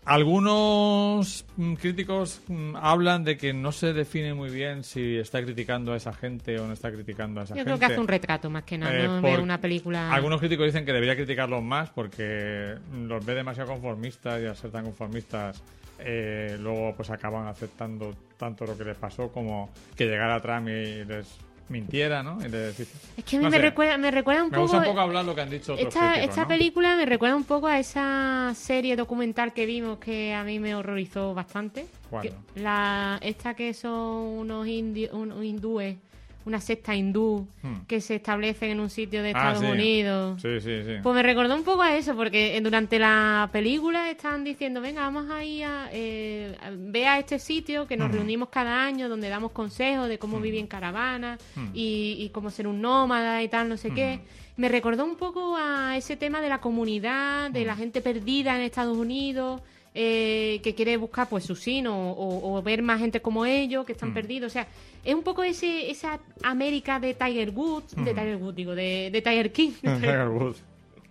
[0.06, 5.94] Algunos mm, críticos mm, hablan de que no se define muy bien si está criticando
[5.94, 7.66] a esa gente o no está criticando a esa Yo gente.
[7.66, 10.12] creo que hace un retrato más que nada, Eh, no por- una película...
[10.14, 12.76] Algunos críticos dicen que debería criticarlos más porque
[13.08, 15.62] los ve demasiado conformistas y al ser tan conformistas
[16.00, 21.06] eh, luego pues acaban aceptando tanto lo que les pasó como que llegara Trump y
[21.06, 21.38] les
[21.70, 22.40] mintiera, ¿no?
[22.42, 22.84] Es
[23.26, 24.62] que a mí no me, sé, recuerda, me recuerda un me poco...
[24.64, 26.48] gusta un poco hablar lo que han dicho otros Esta, críticos, esta ¿no?
[26.48, 30.76] película me recuerda un poco a esa serie documental que vimos que a mí me
[30.76, 31.88] horrorizó bastante.
[32.10, 32.24] ¿Cuál?
[32.24, 35.98] Que- la, esta que son unos, indi- unos hindúes,
[36.46, 37.86] una secta hindú Hmm.
[37.88, 39.66] que se establecen en un sitio de Ah, Estados sí.
[39.66, 40.42] Unidos.
[40.42, 40.92] Sí, sí, sí.
[41.02, 45.30] Pues me recordó un poco a eso, porque durante la película están diciendo, venga, vamos
[45.32, 49.30] a ir a, eh, a- ve a este sitio que nos reunimos cada año, donde
[49.30, 51.38] damos consejos de cómo vivir en caravana
[51.74, 54.20] y, y cómo ser un nómada y tal, no sé qué.
[54.58, 58.62] Me recordó un poco a ese tema de la comunidad, de la gente perdida en
[58.62, 59.62] Estados Unidos,
[59.98, 63.94] eh, que quiere buscar pues su sino o, o ver más gente como ellos que
[63.94, 64.52] están perdidos.
[64.52, 64.68] O sea,
[65.04, 69.22] es un poco ese esa América de Tiger Woods, de Tiger Woods, digo, de, de
[69.22, 69.72] Tiger King.
[69.82, 70.62] Tiger Woods.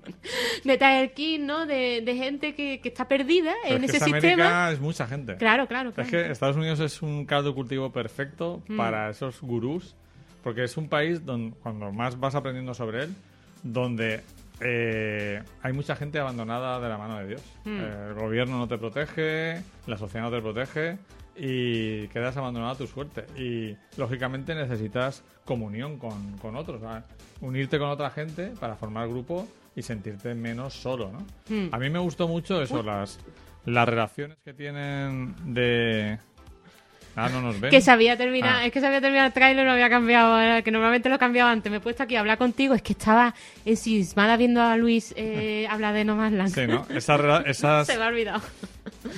[0.65, 1.65] de Tiger King, ¿no?
[1.65, 4.33] De, de gente que, que está perdida Pero en es que ese esa sistema.
[4.45, 5.37] América es mucha gente.
[5.39, 6.07] Claro, claro, claro.
[6.07, 8.77] Es que Estados Unidos es un caldo de cultivo perfecto Mm.
[8.77, 9.95] para esos gurús,
[10.43, 13.15] porque es un país donde cuando más vas aprendiendo sobre él,
[13.63, 14.21] donde
[14.61, 17.43] eh, hay mucha gente abandonada de la mano de Dios.
[17.65, 17.81] Mm.
[17.81, 20.99] Eh, el gobierno no te protege, la sociedad no te protege
[21.37, 23.27] y quedas abandonado a tu suerte.
[23.37, 27.05] Y lógicamente necesitas comunión con, con otros, ¿sabes?
[27.41, 29.47] unirte con otra gente para formar grupo
[29.77, 31.11] y sentirte menos solo.
[31.11, 31.27] ¿no?
[31.55, 31.75] Mm.
[31.75, 33.19] A mí me gustó mucho eso, las,
[33.65, 36.19] las relaciones que tienen de...
[37.17, 37.71] Ah, no nos ven.
[37.71, 38.67] Que se había terminado, Ah.
[38.67, 41.51] es que se había terminado el tráiler, lo había cambiado, era que normalmente lo cambiaba
[41.51, 41.71] antes.
[41.71, 43.35] Me he puesto aquí a hablar contigo, es que estaba
[43.65, 46.55] ensimismada viendo a Luis eh, hablar de No Man's Land.
[46.55, 46.87] Sí, ¿no?
[46.95, 48.43] Esas, se me ha olvidado.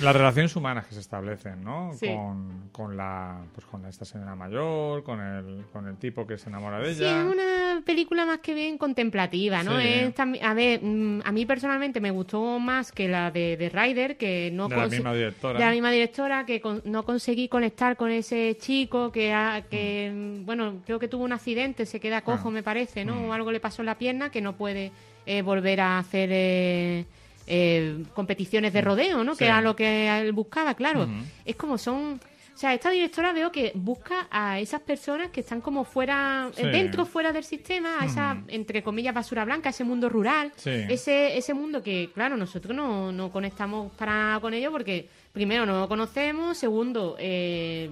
[0.01, 1.91] Las relaciones humanas que se establecen, ¿no?
[1.99, 6.49] Con, con, la, pues con esta señora mayor, con el, con el tipo que se
[6.49, 6.97] enamora de ella.
[6.97, 9.79] Sí, es una película más que bien contemplativa, ¿no?
[9.79, 14.17] Es, a ver, mm, a mí personalmente me gustó más que la de, de Ryder,
[14.17, 14.67] que no...
[14.67, 15.59] De la misma directora.
[15.59, 19.35] De la misma directora, que no conseguí conectar con ese chico que,
[19.69, 20.45] que mm.
[20.45, 22.51] bueno, creo que tuvo un accidente, se queda cojo, ah.
[22.51, 23.15] me parece, ¿no?
[23.15, 23.29] Mm.
[23.29, 24.91] O algo le pasó en la pierna que no puede
[25.25, 26.29] eh, volver a hacer...
[26.31, 27.05] Eh,
[27.47, 29.35] eh, competiciones de rodeo, ¿no?
[29.35, 31.07] Que era lo que él buscaba, claro.
[31.45, 32.19] Es como son...
[32.53, 37.05] O sea, esta directora veo que busca a esas personas que están como fuera, dentro,
[37.05, 41.83] fuera del sistema, a esa, entre comillas, basura blanca, ese mundo rural, ese, ese mundo
[41.83, 47.15] que, claro, nosotros no, no conectamos para con ello porque, primero, no lo conocemos, segundo,
[47.19, 47.91] eh,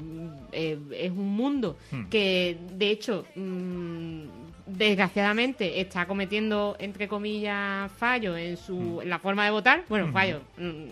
[0.52, 2.06] eh, es un mundo hmm.
[2.06, 4.24] que, de hecho, mm,
[4.66, 9.84] desgraciadamente está cometiendo, entre comillas, fallos en, su, en la forma de votar.
[9.90, 10.42] Bueno, fallos.
[10.58, 10.90] Mm,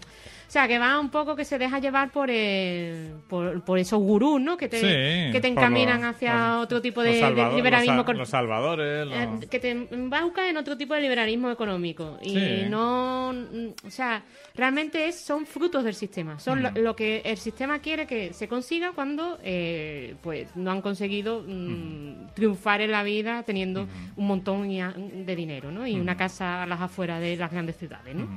[0.54, 2.30] sea, que va un poco que se deja llevar por,
[3.66, 4.56] por, esos gurús, ¿no?
[4.56, 7.14] Que te, que te encaminan hacia otro tipo de,
[7.56, 8.04] liberalismo.
[8.14, 9.08] Los, salvadores.
[9.12, 12.20] Eh, que te embaucan en otro tipo de liberalismo económico.
[12.22, 13.30] Y no.
[13.84, 14.24] O sea,
[14.54, 16.38] realmente es, son frutos del sistema.
[16.38, 21.44] Son lo, que el sistema quiere que se consiga cuando eh, pues no han conseguido
[21.48, 25.88] mm, triunfar en la vida teniendo un montón de dinero, ¿no?
[25.88, 28.28] Y una casa a las afueras de las grandes ciudades, ¿no?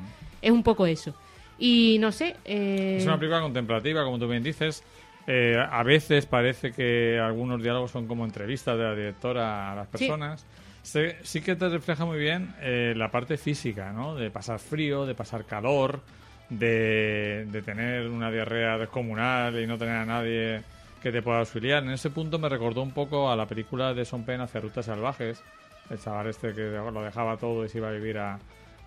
[0.40, 1.14] Es un poco eso.
[1.58, 2.36] Y no sé.
[2.44, 2.96] Eh...
[2.98, 4.82] Es una película contemplativa, como tú bien dices.
[5.26, 9.88] Eh, a veces parece que algunos diálogos son como entrevistas de la directora a las
[9.88, 10.46] personas.
[10.82, 14.14] Sí, que te refleja muy bien eh, la parte física, ¿no?
[14.14, 16.00] De pasar frío, de pasar calor,
[16.48, 20.62] de, de tener una diarrea descomunal y no tener a nadie
[21.02, 21.82] que te pueda auxiliar.
[21.82, 24.86] En ese punto me recordó un poco a la película de Son Penn hacia Rutas
[24.86, 25.42] Salvajes.
[25.90, 28.38] El chaval este que lo dejaba todo y se iba a vivir a,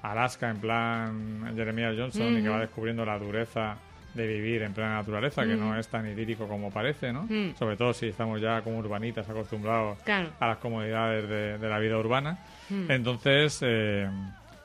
[0.01, 3.77] Alaska en plan Jeremiah Johnson y que va descubriendo la dureza
[4.13, 7.27] de vivir en plena naturaleza, que no es tan idílico como parece, ¿no?
[7.57, 11.29] Sobre todo si estamos ya como urbanitas acostumbrados a las comodidades
[11.61, 12.39] de, la vida urbana.
[12.87, 14.09] Entonces, eh,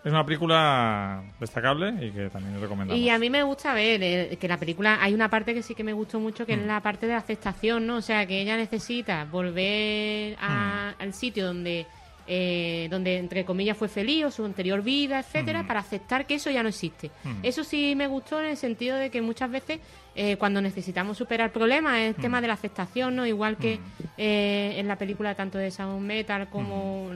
[0.04, 3.02] es una película destacable y que también recomendamos.
[3.02, 5.74] Y a mí me gusta ver eh, que la película, hay una parte que sí
[5.74, 7.96] que me gustó mucho, que es la parte de la aceptación, ¿no?
[7.96, 11.86] O sea, que ella necesita volver al sitio donde
[12.26, 16.50] eh, donde entre comillas fue feliz o su anterior vida, etcétera, para aceptar que eso
[16.50, 17.10] ya no existe.
[17.42, 19.80] Eso sí me gustó en el sentido de que muchas veces
[20.16, 23.26] eh, cuando necesitamos superar problemas es el tema de la aceptación, ¿no?
[23.26, 23.78] Igual que
[24.16, 27.10] eh, en la película tanto de Sound Metal como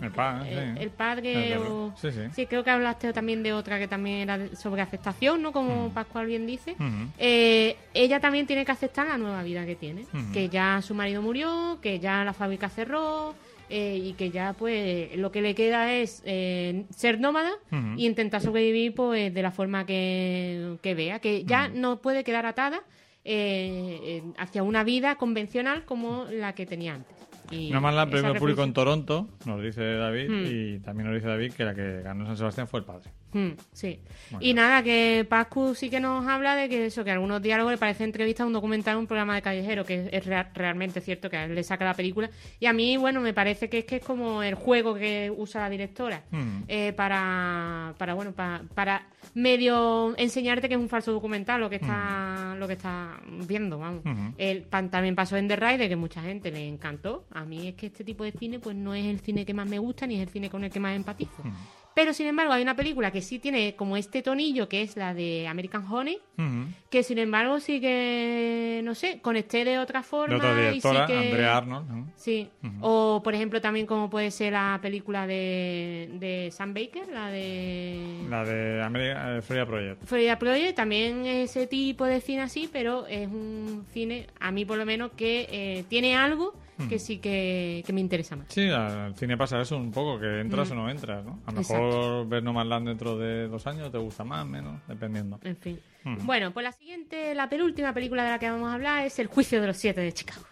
[0.00, 1.58] el, padre, el padre
[2.32, 5.52] sí, creo que hablaste también de otra que también era sobre aceptación, ¿no?
[5.52, 6.74] Como Pascual bien dice.
[7.18, 11.78] ella también tiene que aceptar la nueva vida que tiene, que ya su marido murió,
[11.82, 13.34] que ya la fábrica cerró
[13.70, 17.52] eh, y que ya pues lo que le queda es eh, ser nómada
[17.96, 22.82] y intentar sobrevivir pues de la forma que, vea, que ya no puede quedar atada
[23.24, 27.16] eh, hacia una vida convencional como la que tenía antes.
[27.50, 31.28] Y Nada más la premio público en Toronto, nos dice David, y también nos dice
[31.28, 33.10] David que la que ganó San Sebastián fue el padre.
[33.34, 33.98] Hmm, sí.
[34.38, 37.78] y nada, que Pascu sí que nos habla de que eso, que algunos diálogos le
[37.78, 40.24] parece entrevista a un documental, un programa de callejero, que es
[40.54, 42.30] realmente cierto que a él le saca la película.
[42.60, 45.62] Y a mí, bueno, me parece que es que es como el juego que usa
[45.62, 46.62] la directora hmm.
[46.68, 51.76] eh, para, para, bueno, para, para medio enseñarte que es un falso documental lo que
[51.76, 52.58] está, hmm.
[52.60, 54.02] lo que está viendo, vamos.
[54.38, 57.24] El, también pasó en The Ride, que mucha gente le encantó.
[57.32, 59.68] A mí es que este tipo de cine, pues no es el cine que más
[59.68, 61.42] me gusta, ni es el cine con el que más empatizo.
[61.94, 65.14] Pero sin embargo, hay una película que sí tiene como este tonillo, que es la
[65.14, 66.18] de American Honey,
[66.90, 70.34] que sin embargo sí que, no sé, conecté de otra forma.
[70.34, 72.12] De otra directora, y sí Andrea Arnold.
[72.16, 72.50] Sí.
[72.80, 78.24] O por ejemplo, también como puede ser la película de, de Sam Baker, la de.
[78.28, 80.04] La de American, eh, Florida Project.
[80.04, 84.78] Florida Project, también ese tipo de cine así, pero es un cine, a mí por
[84.78, 86.54] lo menos, que eh, tiene algo
[86.88, 88.46] que sí que, me interesa más.
[88.48, 91.40] Sí, al cine pasa eso un poco, que entras o no entras, ¿no?
[91.46, 94.80] A lo mejor ver No Man's Land dentro de dos años te gusta más, menos,
[94.88, 95.38] dependiendo.
[95.42, 95.80] En fin.
[96.22, 99.26] Bueno, pues la siguiente, la penúltima película de la que vamos a hablar es El
[99.26, 100.44] juicio de los siete de Chicago.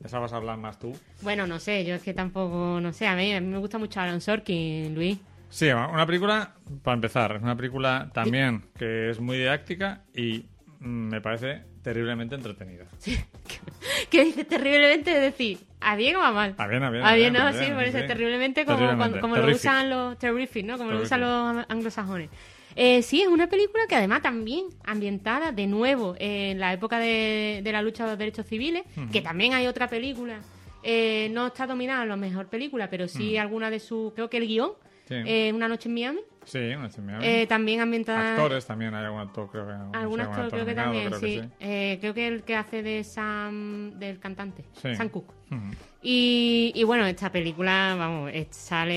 [0.00, 0.96] ¿De esa vas a hablar más tú?
[1.22, 3.78] Bueno, no sé, yo es que tampoco, no sé, a mí, a mí me gusta
[3.78, 5.18] mucho Aaron Sorkin, Luis.
[5.48, 10.46] Sí, una película, para empezar, es una película también que es muy didáctica y
[10.80, 12.84] mm, me parece terriblemente entretenida.
[14.10, 15.12] ¿Qué dice terriblemente?
[15.12, 16.54] Es decir, ¿a bien o a mal?
[16.58, 17.04] A bien, a bien.
[17.04, 17.52] A bien, ¿no?
[17.52, 20.18] Sí, por eso terriblemente como, como lo usan los...
[20.18, 20.78] Terrific, ¿no?
[20.78, 22.30] Como lo usan los anglosajones.
[22.74, 27.62] Eh, sí, es una película que además también ambientada de nuevo en la época de,
[27.64, 30.40] la lucha de los derechos civiles, que también hay otra película.
[30.82, 34.12] Eh, no está dominada la mejor película, pero sí alguna de sus...
[34.14, 34.72] Creo que el guion,
[35.10, 37.18] eh, Una noche en Miami, Sí, una.
[37.22, 38.32] Eh, también ambientada...
[38.32, 39.72] Actores también, hay algún actor creo que...
[39.74, 41.40] no sé, Algún algún actor creo que también, creo sí.
[41.58, 44.94] que Eh, creo que el que hace de Sam, del cantante, Sí.
[44.94, 45.32] Sam Cooke.
[45.50, 45.60] Ujú.
[46.04, 48.96] Y, y bueno, esta película, vamos, eh, sale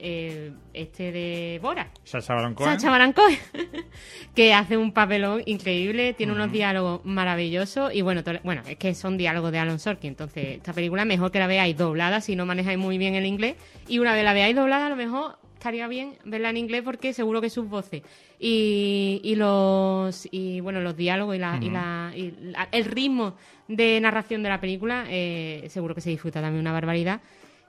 [0.00, 2.72] eh, este de Bora, Sacha Baron Cohen.
[2.72, 3.38] Sacha Baron Cohen,
[4.34, 9.16] que hace un papelón increíble, tiene unos diálogos maravillosos y bueno, bueno, es que son
[9.16, 12.78] diálogos de Alan Sorkin, entonces esta película mejor que la veáis doblada si no manejáis
[12.78, 13.54] muy bien el inglés
[13.86, 17.14] y una vez la veáis doblada a lo mejor estaría bien verla en inglés porque
[17.14, 18.02] seguro que sus voces
[18.38, 23.34] y, y los y bueno los diálogos y, la, y, la, y la- el ritmo
[23.66, 27.22] de narración de la película eh, seguro que se disfruta también una barbaridad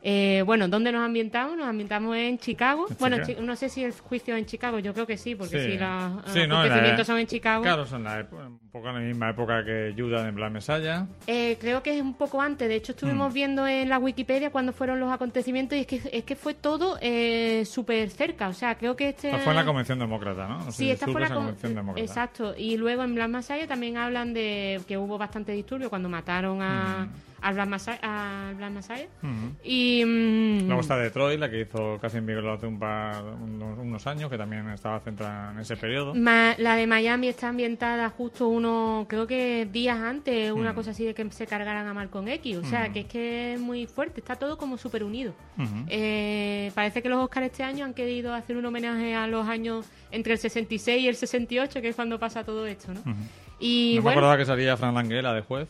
[0.08, 1.58] Eh, bueno, ¿dónde nos ambientamos?
[1.58, 2.86] Nos ambientamos en Chicago.
[2.88, 5.34] En bueno, chi- no sé si el juicio es en Chicago, yo creo que sí,
[5.34, 5.72] porque Sí.
[5.72, 7.64] si los Sí, los no, en la- acontecimientos son en Chicago.
[7.64, 11.08] Claro, son la un poco en la misma época que Judas en Black Messiah.
[11.26, 12.68] Eh, creo que es un poco antes.
[12.70, 13.34] De hecho, estuvimos Mm.
[13.34, 17.00] viendo en la Wikipedia cuando fueron los acontecimientos y es que, es que fue todo
[17.02, 18.48] eh, súper cerca.
[18.50, 19.30] O sea, creo que este...
[19.32, 20.66] Esta fue en la Convención Demócrata, ¿no?
[20.66, 22.06] Sé Sí, esta fue la con- Convención Demócrata.
[22.06, 22.54] Exacto.
[22.56, 27.08] Y luego en Black Messiah también hablan de que hubo bastante disturbio cuando mataron a,
[27.46, 28.00] al Black Messiah.
[28.02, 29.08] al Black Messiah.
[29.22, 29.56] Ujú.
[29.64, 30.04] Y...
[30.06, 34.08] mm, Luego está Detroit, la que hizo casi en Bigelow hace un par, unos, unos
[34.08, 36.16] años, que también estaba centrada en ese periodo.
[36.16, 41.06] Ma- la de Miami está ambientada justo unos, creo que días antes, una cosa así
[41.06, 42.58] de que se cargaran a Malcolm X.
[42.58, 45.34] O sea, que es que es muy fuerte, está todo como súper unido.
[45.88, 49.86] Eh, parece que los Oscars este año han querido hacer un homenaje a los años
[50.12, 53.02] entre el 66 y el 68, que es cuando pasa todo esto, ¿no?
[53.60, 55.68] Y no me bueno, acordaba que salía Fran Langella de juez.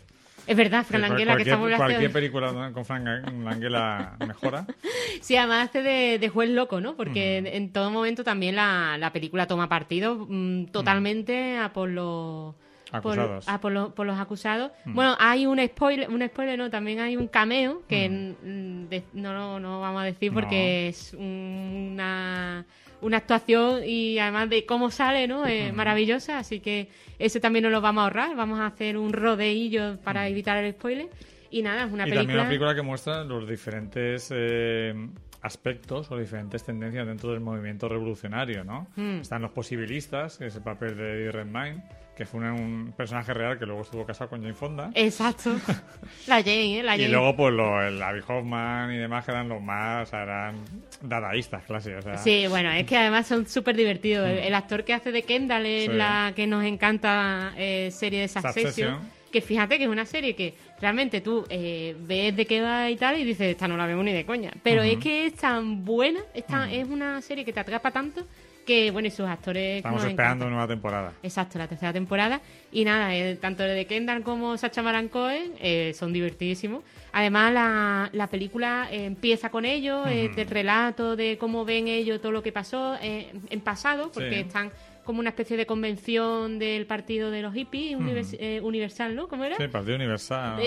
[0.48, 4.66] Es verdad, Fran Que Langella, que estamos hablando- cualquier película con Fran Langella mejora.
[5.22, 6.96] Sí, además hace de, de juez loco, ¿no?
[6.96, 7.46] Porque Mm.
[7.48, 12.54] en, en todo momento también la, la película toma partido mm, totalmente a por los...
[13.02, 13.46] por- Acusados.
[13.62, 14.72] por, los- por los acusados.
[14.86, 14.94] Mm.
[14.94, 19.34] Bueno, hay un spoiler, un spoiler, no, también hay un cameo que mm, de- no,
[19.34, 20.90] no, no vamos a decir porque No.
[20.90, 22.66] es una,
[23.06, 25.46] una actuación y además de cómo sale, ¿no?
[25.46, 26.90] Es maravillosa, así que
[27.20, 28.36] ese también nos lo vamos a ahorrar.
[28.36, 31.08] Vamos a hacer un rodeillo para evitar el spoiler.
[31.52, 32.20] Y nada, es una y película...
[32.20, 34.94] también una película que muestra los diferentes eh,
[35.42, 38.88] aspectos o diferentes tendencias dentro del movimiento revolucionario, ¿no?
[38.96, 39.22] Mm.
[39.22, 41.84] Están los posibilistas, que es el papel de Redmayne,
[42.16, 44.90] que fue un, personaje real que luego estuvo casado con Jane Fonda.
[44.96, 45.52] Exacto.
[46.28, 46.84] la Jane, ¿eh?
[46.84, 47.12] La Y Jane.
[47.12, 50.56] luego, pues, lo, el Abby Hoffman y demás, que eran los más, o sea, eran
[51.02, 52.18] dadaístas, clase, o sea...
[52.18, 54.28] Sí, bueno, es que además son súper divertidos.
[54.30, 55.86] El, el actor que hace de Kendall es.
[55.86, 55.92] Sí.
[55.92, 58.66] la que nos encanta eh, serie de Succession.
[58.66, 59.16] Succession.
[59.32, 62.96] Que fíjate que es una serie que realmente tú eh, ves de qué va y
[62.96, 64.52] tal y dices, esta no la vemos ni de coña.
[64.64, 68.26] Pero es que es tan buena, es, tan- es una serie que te atrapa tanto
[68.66, 69.78] que, bueno, y sus actores...
[69.78, 70.50] Estamos esperando encantan.
[70.50, 71.14] nueva temporada.
[71.24, 72.42] Exacto, la tercera temporada.
[72.72, 76.84] Y nada, eh, tanto de Kendall como Sacha Baron Cohen eh, son divertidísimos.
[77.14, 82.20] Además, la, la película eh, empieza con ellos, eh, del relato de cómo ven ellos
[82.22, 84.36] todo lo que pasó en pasado, porque Sí.
[84.48, 84.72] están
[85.06, 89.28] como una especie de convención del partido de los hippies, univers- eh, Universal, ¿no?
[89.28, 89.56] ¿Cómo era?
[89.56, 90.60] Sí, Partido Universal.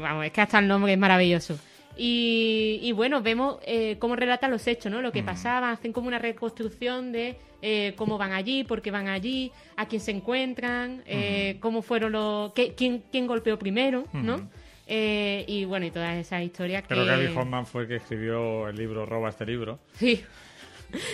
[0.00, 1.58] Vamos, es que hasta el nombre es maravilloso.
[1.96, 5.02] Y, y bueno, vemos eh, cómo relatan los hechos, ¿no?
[5.02, 5.26] Lo que Mm.
[5.26, 9.86] pasaba, hacen como una reconstrucción de eh, cómo van allí, por qué van allí, a
[9.86, 12.52] quién se encuentran, eh, cómo fueron los...
[12.54, 14.48] Qué, quién, quién golpeó primero, ¿no?
[14.88, 17.10] Eh, y bueno, y todas esas historias Creo que...
[17.10, 19.78] que Abby Hoffman fue el que escribió el libro Roba este libro.
[19.94, 20.22] Sí.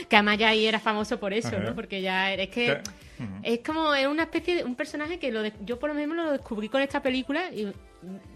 [0.09, 1.59] Que además ya ahí era famoso por eso, Ajá.
[1.61, 1.74] ¿no?
[1.74, 2.66] Porque ya es que...
[2.66, 2.81] Que-.
[3.45, 6.16] Es como es una especie de un personaje que lo de- yo por lo menos
[6.16, 7.68] lo descubrí con esta película y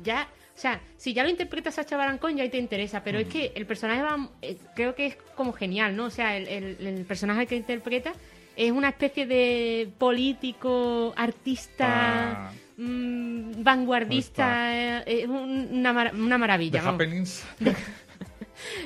[0.04, 3.18] ya, o sea, si ya lo interpreta Sacha Baron Cohen ya ahí te interesa, pero
[3.18, 6.04] es que el personaje va, eh, creo que es como genial, ¿no?
[6.06, 8.12] O sea, el, el- el personaje que interpreta
[8.54, 11.86] es una especie de político, artista,
[12.48, 12.52] Ah.
[12.76, 16.86] mm, vanguardista, eh, es un- una, mar- una maravilla.
[16.86, 17.44] Happenings.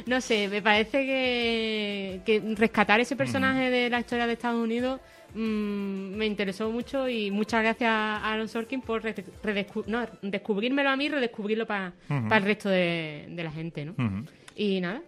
[0.07, 5.01] No sé, me parece que, que rescatar ese personaje de la historia de Estados Unidos
[5.37, 9.03] mm, me interesó mucho y muchas gracias a Aaron Sorkin por
[9.87, 13.95] no, descubrírmelo a mí y redescubrirlo para el resto de, de la gente, ¿no?
[14.57, 15.03] Y nada.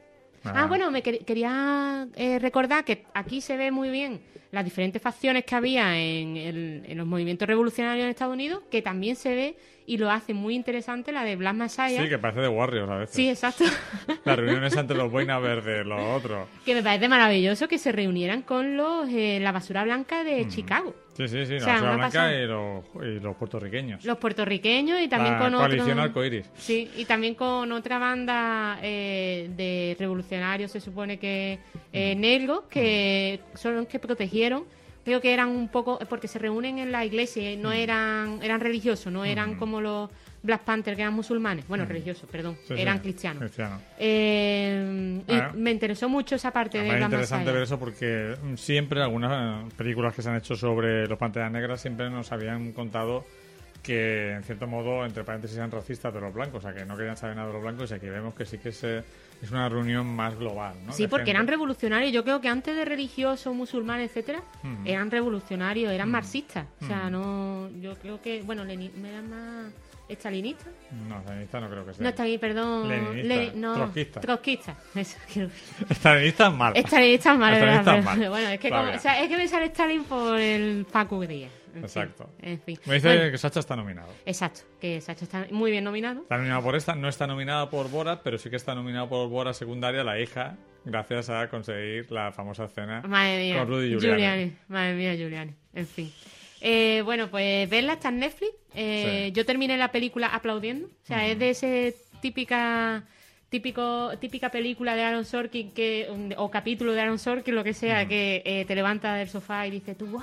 [0.45, 0.53] Ah.
[0.55, 4.21] Ah, bueno, me quer- quería eh, recordar que aquí se ve muy bien
[4.53, 8.81] las diferentes facciones que había en, el- en los movimientos revolucionarios en Estados Unidos, que
[8.81, 9.57] también se ve
[9.89, 12.03] y lo hace muy interesante la de Black Messiah.
[12.03, 13.17] Sí, que parece de Warriors a veces.
[13.17, 13.65] Sí, exacto.
[14.27, 16.47] Las reuniones entre los Boina Verdes, los otros.
[16.67, 20.95] que me parece maravilloso que se reunieran con los eh, la basura blanca de Chicago,
[21.17, 24.05] Sí, sí, sí, O la sea, Basura Blanca y los, y los puertorriqueños.
[24.05, 26.51] los puertorriqueños y también la con coalición otros arcoiris.
[26.59, 31.59] sí y también con otra banda eh, de revolucionarios se supone que
[31.95, 34.65] eh, negros que son los que protegieron
[35.09, 38.61] creo que eran un poco porque se reúnen en la iglesia y no eran eran
[38.61, 40.11] religiosos no eran como los
[40.43, 43.41] Black Panther, que eran musulmanes, bueno, religiosos, perdón, Sí, sí, eran cristianos.
[43.41, 43.83] cristianos.
[43.99, 45.53] Eh, y Ah.
[45.55, 49.69] me interesó mucho esa parte de es interesante ver eso porque mm, siempre algunas eh,
[49.77, 53.25] películas que se han hecho sobre los panteras negras siempre nos habían contado
[53.83, 56.97] que en cierto modo entre paréntesis eran racistas de los blancos, o sea que no
[56.97, 59.03] querían saber nada de los blancos y aquí vemos que sí que se-
[59.43, 60.93] es una reunión más global, ¿no?
[60.93, 61.31] Sí, De porque gente.
[61.33, 62.13] eran revolucionarios.
[62.13, 64.87] Yo creo que antes de religiosos, musulmanes, etcétera, Mm.
[64.87, 66.67] eran revolucionarios, eran marxistas.
[66.83, 67.69] O sea, no.
[67.81, 68.43] Yo creo que.
[68.43, 69.73] Bueno, Lenin, eran más.
[70.09, 70.69] ¿Estalinistas?
[71.07, 72.03] No, stalinista no creo que sea.
[72.03, 72.89] No, Stalin, perdón.
[72.89, 74.21] Leninista, no, trotskista.
[74.23, 74.77] trotskista.
[74.95, 75.51] Eso, quiero-
[75.91, 76.73] Stalinista es mal.
[76.77, 78.19] Estalinistas mal, es Estalinistas verdad, mal.
[78.19, 78.99] pero- Bueno, es que, como- Flavia.
[78.99, 81.53] o sea, es que me sale Stalin por el Facu Díaz.
[81.69, 82.31] En fin, Exacto.
[82.41, 82.79] en fin.
[82.87, 84.09] Me dice Bueno, que Sacha está nominado.
[84.27, 86.23] Exacto, que Sacha está muy bien nominado.
[86.23, 89.29] Está nominado por esta, no está nominada por Borat, pero sí que está nominado por
[89.29, 93.59] Borat secundaria, la hija, gracias a conseguir la famosa escena Madre mía.
[93.59, 94.57] con Rudy Giuliani.
[94.69, 95.55] Madre mía, Giuliani.
[95.75, 96.13] En fin.
[96.61, 98.53] Eh, bueno, pues verla está en Netflix.
[98.75, 99.33] Eh, Sí.
[99.33, 100.87] Yo terminé la película aplaudiendo.
[100.89, 103.05] O sea, es de ese típica
[103.49, 108.07] típico típica película de Aaron Sorkin que o capítulo de Aaron Sorkin lo que sea
[108.07, 110.21] que eh, te levanta del sofá y dices tú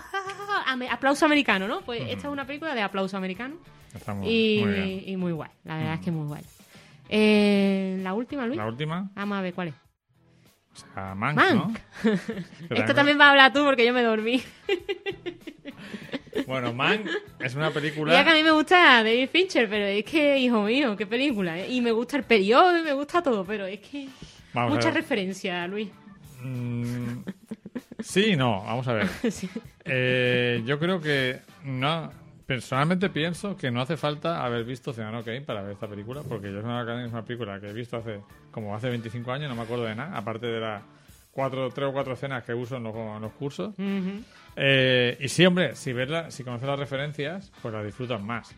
[0.67, 3.55] ame- aplauso americano no pues esta es una película de aplauso americano.
[3.95, 5.03] Está muy, y, muy bien.
[5.07, 6.43] y muy guay la verdad es que muy guay.
[7.09, 9.73] Eh, la última Luis La última, vamos a ver cuál es
[10.73, 11.79] o sea, Mank, Mank.
[12.69, 14.43] esto también va a hablar tú porque yo me dormí
[16.47, 17.07] Bueno, Mank
[17.39, 18.33] es una Mira que a película...
[18.33, 21.57] mí me gusta David Fincher, pero es que, hijo mío, qué película.
[21.57, 21.71] ¿eh?
[21.71, 24.07] Y me gusta el periodo, y me gusta todo, pero es que.
[24.53, 25.89] Vamos mucha referencia, Luis.
[26.41, 27.19] Mm,
[27.99, 29.07] sí y no, vamos a ver.
[29.31, 29.49] Sí.
[29.85, 32.11] Eh, yo creo que no.
[32.45, 36.51] Personalmente pienso que no hace falta haber visto Ciudadano Kane para ver esta película, porque
[36.51, 38.19] yo es una, es una película que he visto hace
[38.51, 40.83] como hace 25 años, no me acuerdo de nada, aparte de las
[41.35, 43.73] cuatro, tres o cuatro escenas que uso en los, en los cursos.
[43.77, 44.21] Ujú.
[44.55, 48.55] Eh, y sí, hombre, si verla, si conoces las referencias, pues la disfrutas más.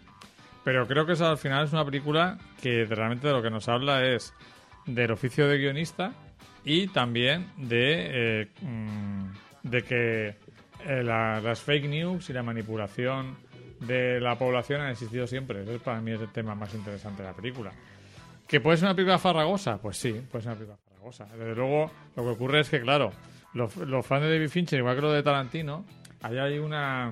[0.64, 3.68] Pero creo que eso al final es una película que realmente de lo que nos
[3.68, 4.32] habla es
[4.86, 6.12] del oficio de guionista
[6.64, 9.26] y también de, eh, mm,
[9.64, 10.28] de que
[10.86, 13.36] eh, la- las fake news y la manipulación
[13.80, 15.64] de la población han existido siempre.
[15.64, 17.72] Ese para mí es el tema más interesante de la película.
[18.48, 19.78] ¿Que puede ser una película farragosa?
[19.82, 20.78] Pues sí, puede ser una película
[21.12, 21.26] farragosa.
[21.38, 23.12] Desde luego, lo que ocurre es que, claro,
[23.54, 25.86] los, los fans de David Fincher, igual que los de Tarantino,
[26.22, 27.12] ahí hay una...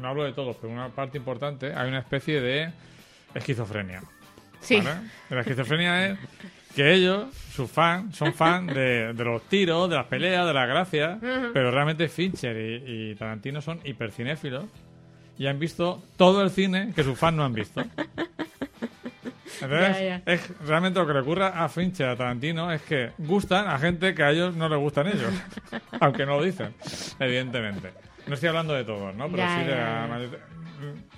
[0.00, 2.70] No hablo de todos, pero una parte importante, hay una especie de
[3.34, 4.02] esquizofrenia.
[4.60, 4.76] Sí.
[4.76, 5.00] ¿vale?
[5.30, 6.18] La esquizofrenia es
[6.76, 10.68] que ellos, sus fans, son fans de, de los tiros, de las peleas, de las
[10.68, 11.18] gracias,
[11.52, 14.66] pero realmente Fincher y, y Tarantino son hipercinéfilos
[15.36, 17.82] y han visto todo el cine que sus fans no han visto.
[19.62, 20.22] Entonces, Ya, ya.
[20.26, 24.14] Es, realmente lo que le ocurre a Fincher, a Tarantino, es que gustan a gente
[24.14, 25.32] que a ellos no les gustan ellos.
[26.00, 26.74] aunque no lo dicen,
[27.18, 27.90] evidentemente.
[28.26, 29.26] No estoy hablando de todos, ¿no?
[29.26, 30.20] Pero Ya, sí de la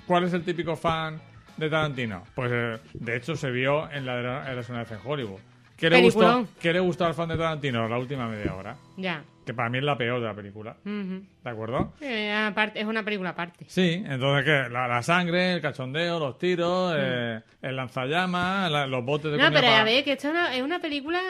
[0.06, 1.20] ¿Cuál es el típico fan
[1.56, 2.24] de Tarantino?
[2.34, 5.40] Pues eh, de hecho se vio en la de la una vez en Hollywood.
[5.76, 6.46] ¿Qué le, gustó.
[6.60, 7.88] ¿Qué le gustó al fan de Tarantino?
[7.88, 8.76] La última media hora.
[8.96, 9.22] Ya.
[9.44, 10.76] Que para mí es la peor de la película.
[10.84, 11.22] Ujú.
[11.42, 11.92] ¿De acuerdo?
[12.00, 13.64] Eh, aparte- es una película aparte.
[13.66, 14.70] Sí, entonces ¿qué?
[14.70, 19.40] La, la sangre, el cachondeo, los tiros, eh, el lanzallamas, la- los botes de Mm.
[19.40, 21.20] No, pero a ver, que esto es una, es una película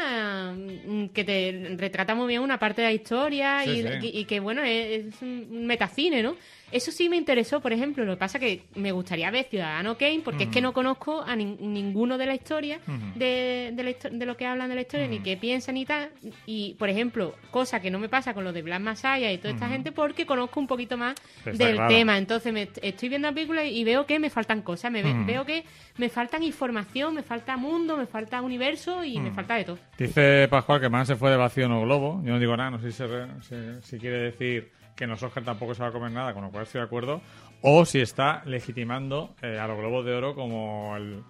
[0.54, 3.88] mm, que te retrata muy bien una parte de la historia Sí, y, sí.
[4.02, 6.36] y- y que, bueno, es, es un metacine, ¿no?
[6.72, 8.04] Eso sí me interesó, por ejemplo.
[8.04, 11.36] Lo que pasa que me gustaría ver Ciudadano Kane porque es que no conozco a
[11.36, 12.80] nin- ninguno de la historia,
[13.14, 16.10] de, de, la de lo que hablan de la historia, ni qué piensan y tal.
[16.46, 19.54] Y, por ejemplo, cosa que no me pasa con lo de Black Messiah y toda
[19.54, 21.14] esta gente porque conozco un poquito más
[21.44, 21.88] Está del claro.
[21.94, 22.18] tema.
[22.18, 24.90] Entonces me estoy viendo la película y veo que me faltan cosas.
[24.90, 25.64] Me ve- veo que
[25.98, 29.78] me faltan información, me falta mundo, me falta universo y me falta de todo.
[29.98, 32.20] Dice Pascual que Man se fue de vacío no globo.
[32.24, 35.10] Yo no digo nada, no sé si, se re- si- si quiere decir que en
[35.10, 37.20] los Oscar tampoco se va a comer nada, con lo cual estoy de acuerdo.
[37.60, 41.22] O si está legitimando eh, a los globos de oro como el,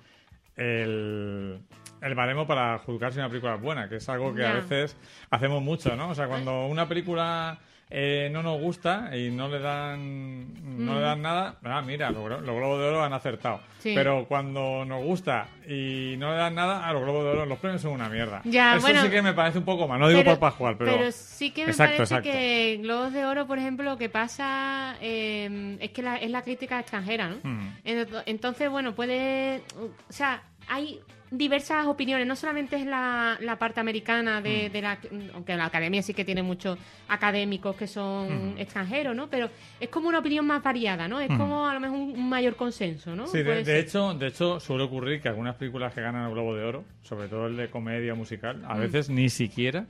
[0.56, 1.60] el,
[2.00, 4.96] el baremo para juzgar si una película es buena, que es algo que a veces
[5.30, 6.10] hacemos mucho, ¿no?
[6.10, 7.58] O sea, cuando una película
[7.94, 12.22] eh, no nos gusta y no le dan no le dan nada, ah, mira, los,
[12.24, 13.60] glo- los globos de oro han acertado.
[13.80, 13.92] Sí.
[13.94, 17.58] Pero cuando nos gusta y no le dan nada, a los globos de oro los
[17.58, 18.40] premios son una mierda.
[18.44, 21.12] Ya, Eso bueno, sí que me parece un poco mal, no digo por Pascual, pero...
[21.12, 22.30] sí que me Exacto, parece exacto.
[22.30, 26.40] que Globos de Oro, por ejemplo, lo que pasa eh, es que la- es la
[26.42, 27.36] crítica extranjera, ¿no?
[27.42, 27.76] Mm.
[27.84, 29.62] Ento- Entonces, bueno, puede...
[29.78, 31.00] O sea, hay
[31.34, 34.72] diversas opiniones, no solamente es la, la parte americana de, Mm.
[34.72, 34.98] de la...
[35.34, 36.78] Aunque la academia sí que tiene muchos
[37.08, 38.58] académicos que son Mm.
[38.58, 39.28] extranjeros, ¿no?
[39.28, 39.48] Pero
[39.80, 41.20] es como una opinión más variada, ¿no?
[41.20, 43.26] Es como a lo mejor un, un mayor consenso, ¿no?
[43.26, 46.54] Sí, de, de hecho, de hecho suele ocurrir que algunas películas que ganan el Globo
[46.54, 48.70] de Oro, sobre todo el de comedia musical, Mm.
[48.70, 49.86] a veces ni siquiera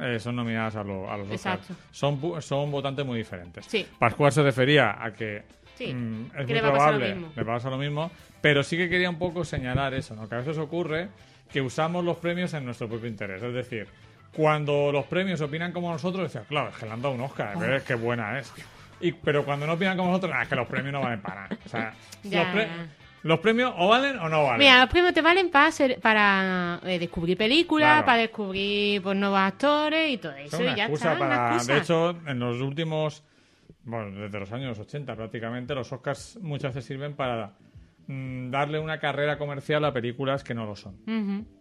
[0.00, 1.66] eh, son nominadas a, lo- a los Oscars.
[1.90, 3.66] Son, son votantes muy diferentes.
[3.66, 3.84] Sí.
[3.98, 5.42] Pascual se refería a que
[5.74, 8.10] Sí, mm, es que muy le probable, le pasa lo mismo,
[8.40, 10.28] pero sí que quería un poco señalar eso, ¿no?
[10.28, 11.08] Que a veces ocurre
[11.52, 13.86] que usamos los premios en nuestro propio interés, es decir,
[14.32, 17.54] cuando los premios opinan como nosotros, decías, claro, es que le han dado un Oscar,
[17.56, 17.60] Oh.
[17.60, 18.52] ves qué buena es.
[19.00, 21.42] Y, pero cuando no opinan como nosotros, "Ah, es que los premios no valen para
[21.42, 21.56] nada.
[21.64, 22.68] O sea, los, pre-
[23.22, 24.58] los premios o valen o no valen.
[24.58, 28.04] Mira, los premios te valen para, ser- para eh, descubrir películas, Claro.
[28.06, 30.56] para descubrir pues, nuevos actores y todo eso.
[30.56, 31.48] Es una y ya excusa está, una para.
[31.54, 31.72] excusa.
[31.74, 33.22] De hecho, en los últimos.
[33.84, 37.52] Bueno, desde los años 80 prácticamente, los Oscars muchas veces sirven para
[38.08, 40.96] mm, darle una carrera comercial a películas que no lo son.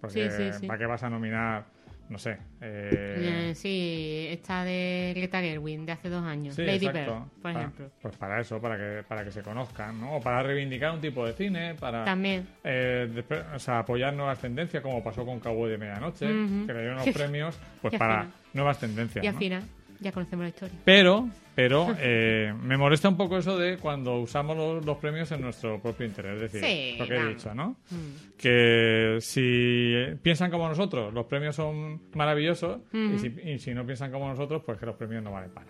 [0.01, 0.67] Porque, Sí, sí, sí.
[0.67, 1.65] ¿para qué vas a nominar,
[2.09, 2.37] no sé?
[2.61, 6.87] eh, Eh, sí, esta de Greta Gerwig de hace dos años, Lady.
[6.87, 7.91] Bird, por ejemplo.
[8.01, 10.15] Pues para eso, para que, para que se conozcan, ¿no?
[10.17, 12.47] O para reivindicar un tipo de cine, para También.
[12.63, 13.23] eh,
[13.53, 16.25] o sea, apoyar nuevas tendencias, como pasó con Cowboy de Medianoche,
[16.65, 19.23] que le dieron los premios pues para nuevas tendencias.
[19.23, 19.39] Y al ¿no?
[19.39, 19.63] final,
[19.99, 20.77] ya conocemos la historia.
[20.85, 25.41] Pero, pero eh, me molesta un poco eso de cuando usamos los, los premios en
[25.41, 26.41] nuestro propio interés.
[26.41, 27.75] Es decir, Sí, lo que he dicho, ¿no?
[27.89, 28.37] Mm.
[28.37, 32.79] Que si piensan como nosotros, los premios son maravillosos.
[32.93, 35.67] y, si, y si no piensan como nosotros, pues que los premios no valen para.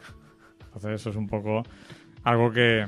[0.66, 1.64] Entonces, eso es un poco
[2.24, 2.86] algo que,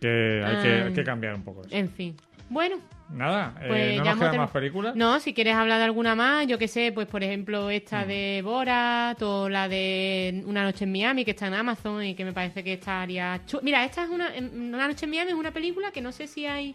[0.00, 0.84] que hay que, Ah.
[0.86, 1.62] hay que cambiar un poco.
[1.62, 1.74] eso.
[1.74, 2.14] En fin.
[2.50, 2.76] Bueno,
[3.14, 4.96] Nada, eh, pues ¿no nos quedan más películas?
[4.96, 7.70] No, si quieres hablar de alguna más, yo que sé, pues por ejemplo Mm.
[7.70, 12.14] esta de Borat o la de Una noche en Miami, que está en Amazon y
[12.14, 13.40] que me parece que estaría...
[13.62, 14.30] Mira, esta es una...
[14.52, 16.74] Una noche en Miami es una película que no sé si hay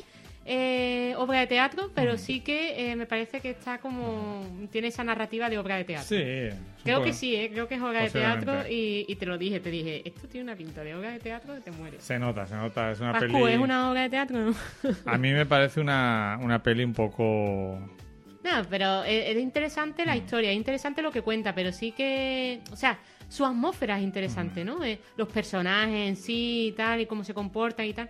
[0.51, 2.17] eh, obra de teatro, pero Mm.
[2.17, 4.43] sí que eh, me parece que está como...
[4.71, 6.07] Tiene esa narrativa de obra de teatro.
[6.17, 6.49] Sí.
[6.83, 7.49] Creo que sí, ¿eh?
[7.51, 10.45] creo que es obra de teatro y, y te lo dije, te dije, esto tiene
[10.45, 12.01] una pinta de obra de teatro que te mueres.
[12.03, 12.91] Se nota, se nota.
[12.91, 13.53] Es una Pascu, peli...
[13.53, 14.55] ¿es una obra de teatro no?
[15.05, 17.79] A mí me parece una, una peli un poco...
[18.43, 20.07] No, pero es, es interesante Mm.
[20.07, 22.97] la historia, es interesante lo que cuenta, pero sí que, o sea,
[23.27, 24.05] su atmósfera es Mm.
[24.05, 24.83] interesante, ¿no?
[24.83, 28.09] Eh, los personajes en sí y tal, y cómo se comportan y tal.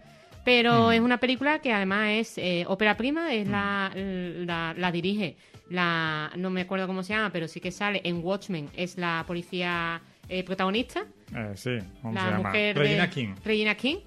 [0.49, 0.91] Pero Mm.
[0.93, 5.37] es una película que además es eh, ópera prima, es la, la, la dirige,
[5.69, 9.23] la no me acuerdo cómo se llama, pero sí que sale en Watchmen, es la
[9.27, 12.47] policía eh, protagonista, eh, sí, ¿cómo la se llama?
[12.49, 13.35] mujer Regina de King.
[13.45, 13.97] Regina King.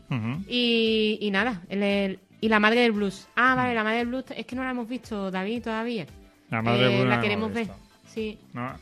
[0.49, 3.29] Y, y nada, el- el- y la madre del blues.
[3.37, 6.07] Ah, vale, la madre del blues es que no la hemos visto, David, todavía.
[6.51, 7.69] La madre de Eh, Bruno la no queremos ver.
[8.13, 8.73] Sí, No,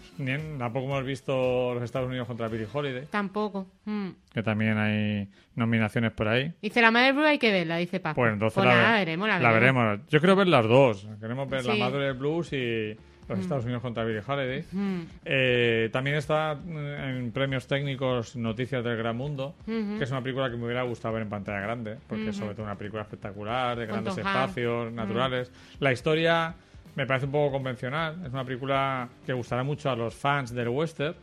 [0.59, 3.67] tampoco hemos visto los Estados Unidos contra Billie Holiday, tampoco.
[3.85, 4.09] Mm.
[4.33, 6.53] que también hay nominaciones por ahí.
[6.63, 8.17] Dice la madre del blues hay que verla, dice Paco.
[8.17, 9.83] Pues entonces Pues la, nada, ve- veremos, la, la veremos.
[9.85, 10.09] veremos.
[10.09, 11.07] Yo quiero ver las dos.
[11.21, 11.79] Queremos ver La Sí.
[11.81, 12.97] Madre del Blues y
[13.29, 14.65] los Estados Unidos contra Billie Holiday.
[14.73, 15.01] Mm.
[15.25, 19.99] Eh, también está mm, en premios técnicos Noticias del Gran Mundo, Ujú.
[19.99, 22.55] que es una película que me hubiera gustado ver en pantalla grande, porque es sobre
[22.55, 25.53] todo una película espectacular, de grandes espacios naturales.
[25.79, 26.55] La historia
[26.97, 30.69] me parece un poco convencional, es una película que gustará mucho a los fans del
[30.69, 31.15] western,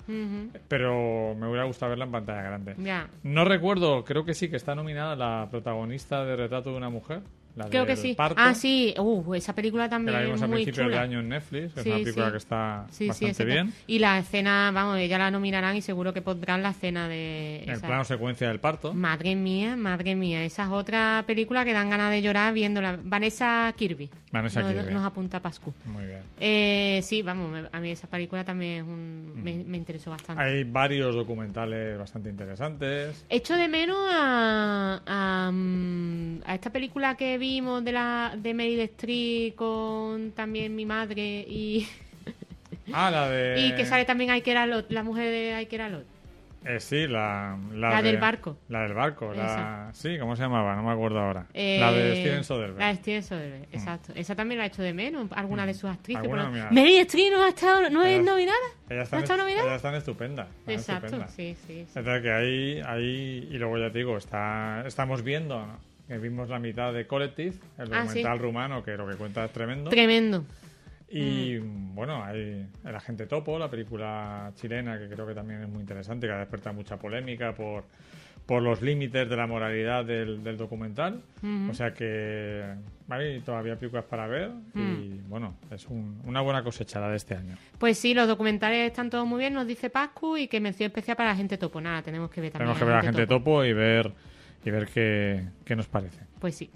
[0.67, 2.75] pero me hubiera gustado verla en pantalla grande.
[3.23, 7.21] No recuerdo, creo que sí que está nominada la protagonista de Retrato de una mujer.
[7.57, 8.13] La Creo que del sí.
[8.13, 8.93] Parto, Ah, sí.
[8.99, 10.97] Uh, esa película Que también la vimos a principios chula.
[10.97, 11.75] de año en Netflix.
[11.77, 12.31] Es Sí, una película sí.
[12.31, 13.73] que está Sí, bastante bien.
[13.87, 17.63] Y la escena, vamos, ya la nominarán y seguro que pondrán la escena de...
[17.63, 17.87] El esa.
[17.87, 18.93] plano secuencia del parto.
[18.93, 20.43] Madre mía, madre mía.
[20.43, 22.99] Esa es otra película que dan ganas de llorar viéndola.
[23.03, 24.09] Vanessa Kirby.
[24.31, 24.93] Vanessa nos, Kirby.
[24.93, 25.73] Nos apunta Pascu.
[25.85, 26.19] Muy bien.
[26.39, 30.43] Eh, sí, vamos, a mí esa película también es un- me, me interesó bastante.
[30.43, 33.25] Hay varios documentales bastante interesantes.
[33.29, 38.79] Echo de menos a, a, mm, a esta película que vimos de la de Meryl
[38.81, 41.87] Streep con también mi madre y,
[42.93, 43.59] Ah, la de.
[43.59, 46.05] y que sale también Iker Alot, la mujer de Iker Alot.
[46.65, 47.57] Eh, sí, la.
[47.73, 48.57] La, La de- del barco.
[48.67, 49.31] La del barco.
[49.33, 49.89] La...
[49.93, 50.75] Sí, ¿cómo se llamaba?
[50.75, 51.45] No me acuerdo ahora.
[51.53, 52.79] Eh, la de Steven Soderbergh.
[52.79, 54.11] La de Steven Soderbergh, exacto.
[54.15, 56.27] Esa también la he hecho de menos, alguna de sus actrices.
[56.27, 56.49] Pero-.
[56.71, 58.57] Meryl Streep no ha estado, no es nominada.
[58.89, 59.63] Ellas ¿No están, está nominada?
[59.67, 60.47] ellas están estupendas.
[60.67, 61.33] están Exacto, estupendas.
[61.35, 61.85] sí, sí.
[61.85, 61.99] sí.
[61.99, 65.86] Entonces que ahí, ahí, y luego ya te digo, está, estamos viendo, ¿no?
[66.07, 68.43] Que vimos la mitad de Collective, el Ah, documental sí.
[68.43, 69.89] rumano, que lo que cuenta es tremendo.
[69.89, 70.45] Tremendo.
[71.09, 71.95] Y Mm.
[71.95, 76.27] bueno, hay El Agente Topo, la película chilena, que creo que también es muy interesante,
[76.27, 77.85] que ha despertado mucha polémica por,
[78.45, 81.21] por los límites de la moralidad del, del documental.
[81.69, 82.63] O sea que
[83.09, 85.29] hay todavía películas para ver y Mm.
[85.29, 87.55] bueno, es un- una buena cosecha la de este año.
[87.77, 91.15] Pues sí, los documentales están todos muy bien, nos dice Pascu, y que mención especial
[91.17, 91.79] para la gente topo.
[91.81, 92.67] Nada, tenemos que ver también.
[92.73, 94.11] Tenemos que ver a la gente topo y ver,
[94.65, 96.19] y ver qué, qué nos parece.
[96.39, 96.69] Pues sí.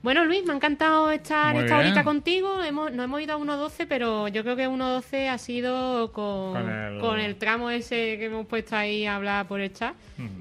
[0.00, 1.86] Bueno, Luis, me ha encantado estar Muy esta bien.
[1.88, 2.62] horita contigo.
[2.62, 6.70] Hemos, no hemos ido a 1.12, pero yo creo que 1.12 ha sido con, Con
[6.70, 9.94] el- con el tramo ese que hemos puesto ahí a hablar por el chat.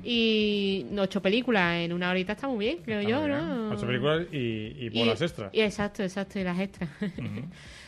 [0.03, 3.31] Y ocho películas en una horita está muy bien, creo Está yo, bien.
[3.37, 3.71] ¿no?
[3.71, 5.49] Ocho películas y, y bolas extras.
[5.53, 6.89] y exacto, exacto, y las extras.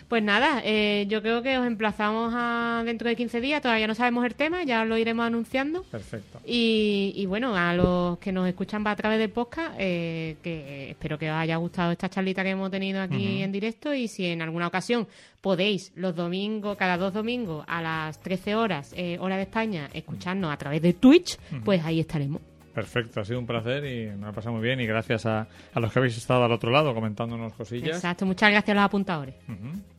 [0.10, 3.62] Pues nada, eh, yo creo que os emplazamos a dentro de 15 días.
[3.62, 5.84] Todavía no sabemos el tema, ya lo iremos anunciando.
[5.84, 6.40] Perfecto.
[6.48, 11.20] Y, y bueno, a los que nos escuchan a través del podcast, eh, que espero
[11.20, 14.42] que os haya gustado esta charlita que hemos tenido aquí en directo y si en
[14.42, 15.08] alguna ocasión
[15.42, 20.52] podéis los domingos, cada dos domingos a las 13 horas, eh, hora de España, escucharnos
[20.52, 22.42] a través de Twitch, pues ahí estaremos.
[22.80, 24.80] Perfecto, ha sido un placer y me ha pasado muy bien.
[24.80, 27.98] Y gracias a, a los que habéis estado al otro lado comentándonos cosillas.
[27.98, 29.36] Exacto, muchas gracias a los apuntadores.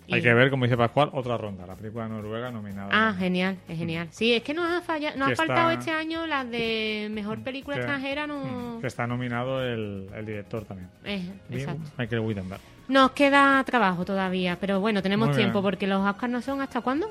[0.06, 1.66] Y- Hay que ver, como dice Pascual, otra ronda.
[1.66, 2.88] La película noruega nominada.
[2.90, 4.08] Ah, genial, es genial.
[4.10, 7.42] Sí, es que nos ha, falla- nos ha faltado está- este año las de mejor
[7.44, 8.26] película Que- extranjera.
[8.26, 8.78] No...
[8.80, 10.88] Que está nominado el, el director también.
[11.04, 11.82] Eh, exacto.
[11.98, 12.60] Michael Wittenberg.
[12.91, 15.62] Nos queda trabajo todavía, pero bueno, tenemos Muy tiempo bien.
[15.62, 17.09] porque los Oscars no son hasta cuándo?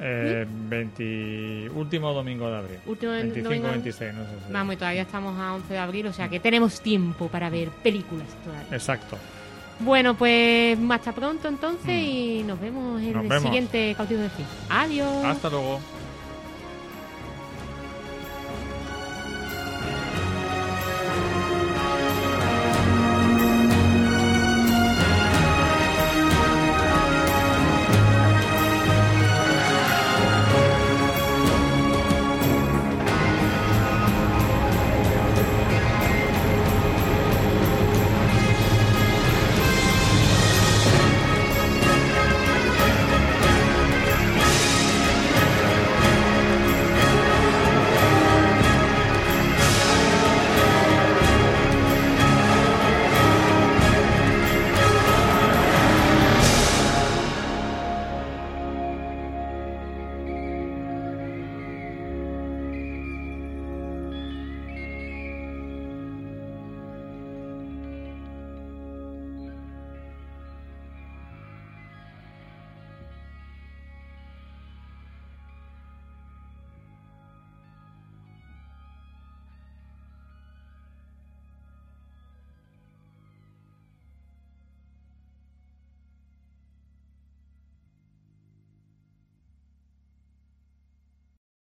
[0.00, 2.78] Eh, 20 último domingo de abril.
[2.86, 4.52] Último 25 domingo- 26, no sé si.
[4.52, 7.68] Vamos, y todavía estamos a 11 de abril, o sea que tenemos tiempo para ver
[7.82, 8.68] películas todavía.
[8.76, 9.18] Exacto.
[9.80, 13.42] Bueno, pues hasta pronto entonces y nos vemos en Nos el vemos.
[13.42, 14.46] siguiente cautivo de fin.
[14.70, 15.24] Adiós.
[15.24, 15.80] Hasta luego.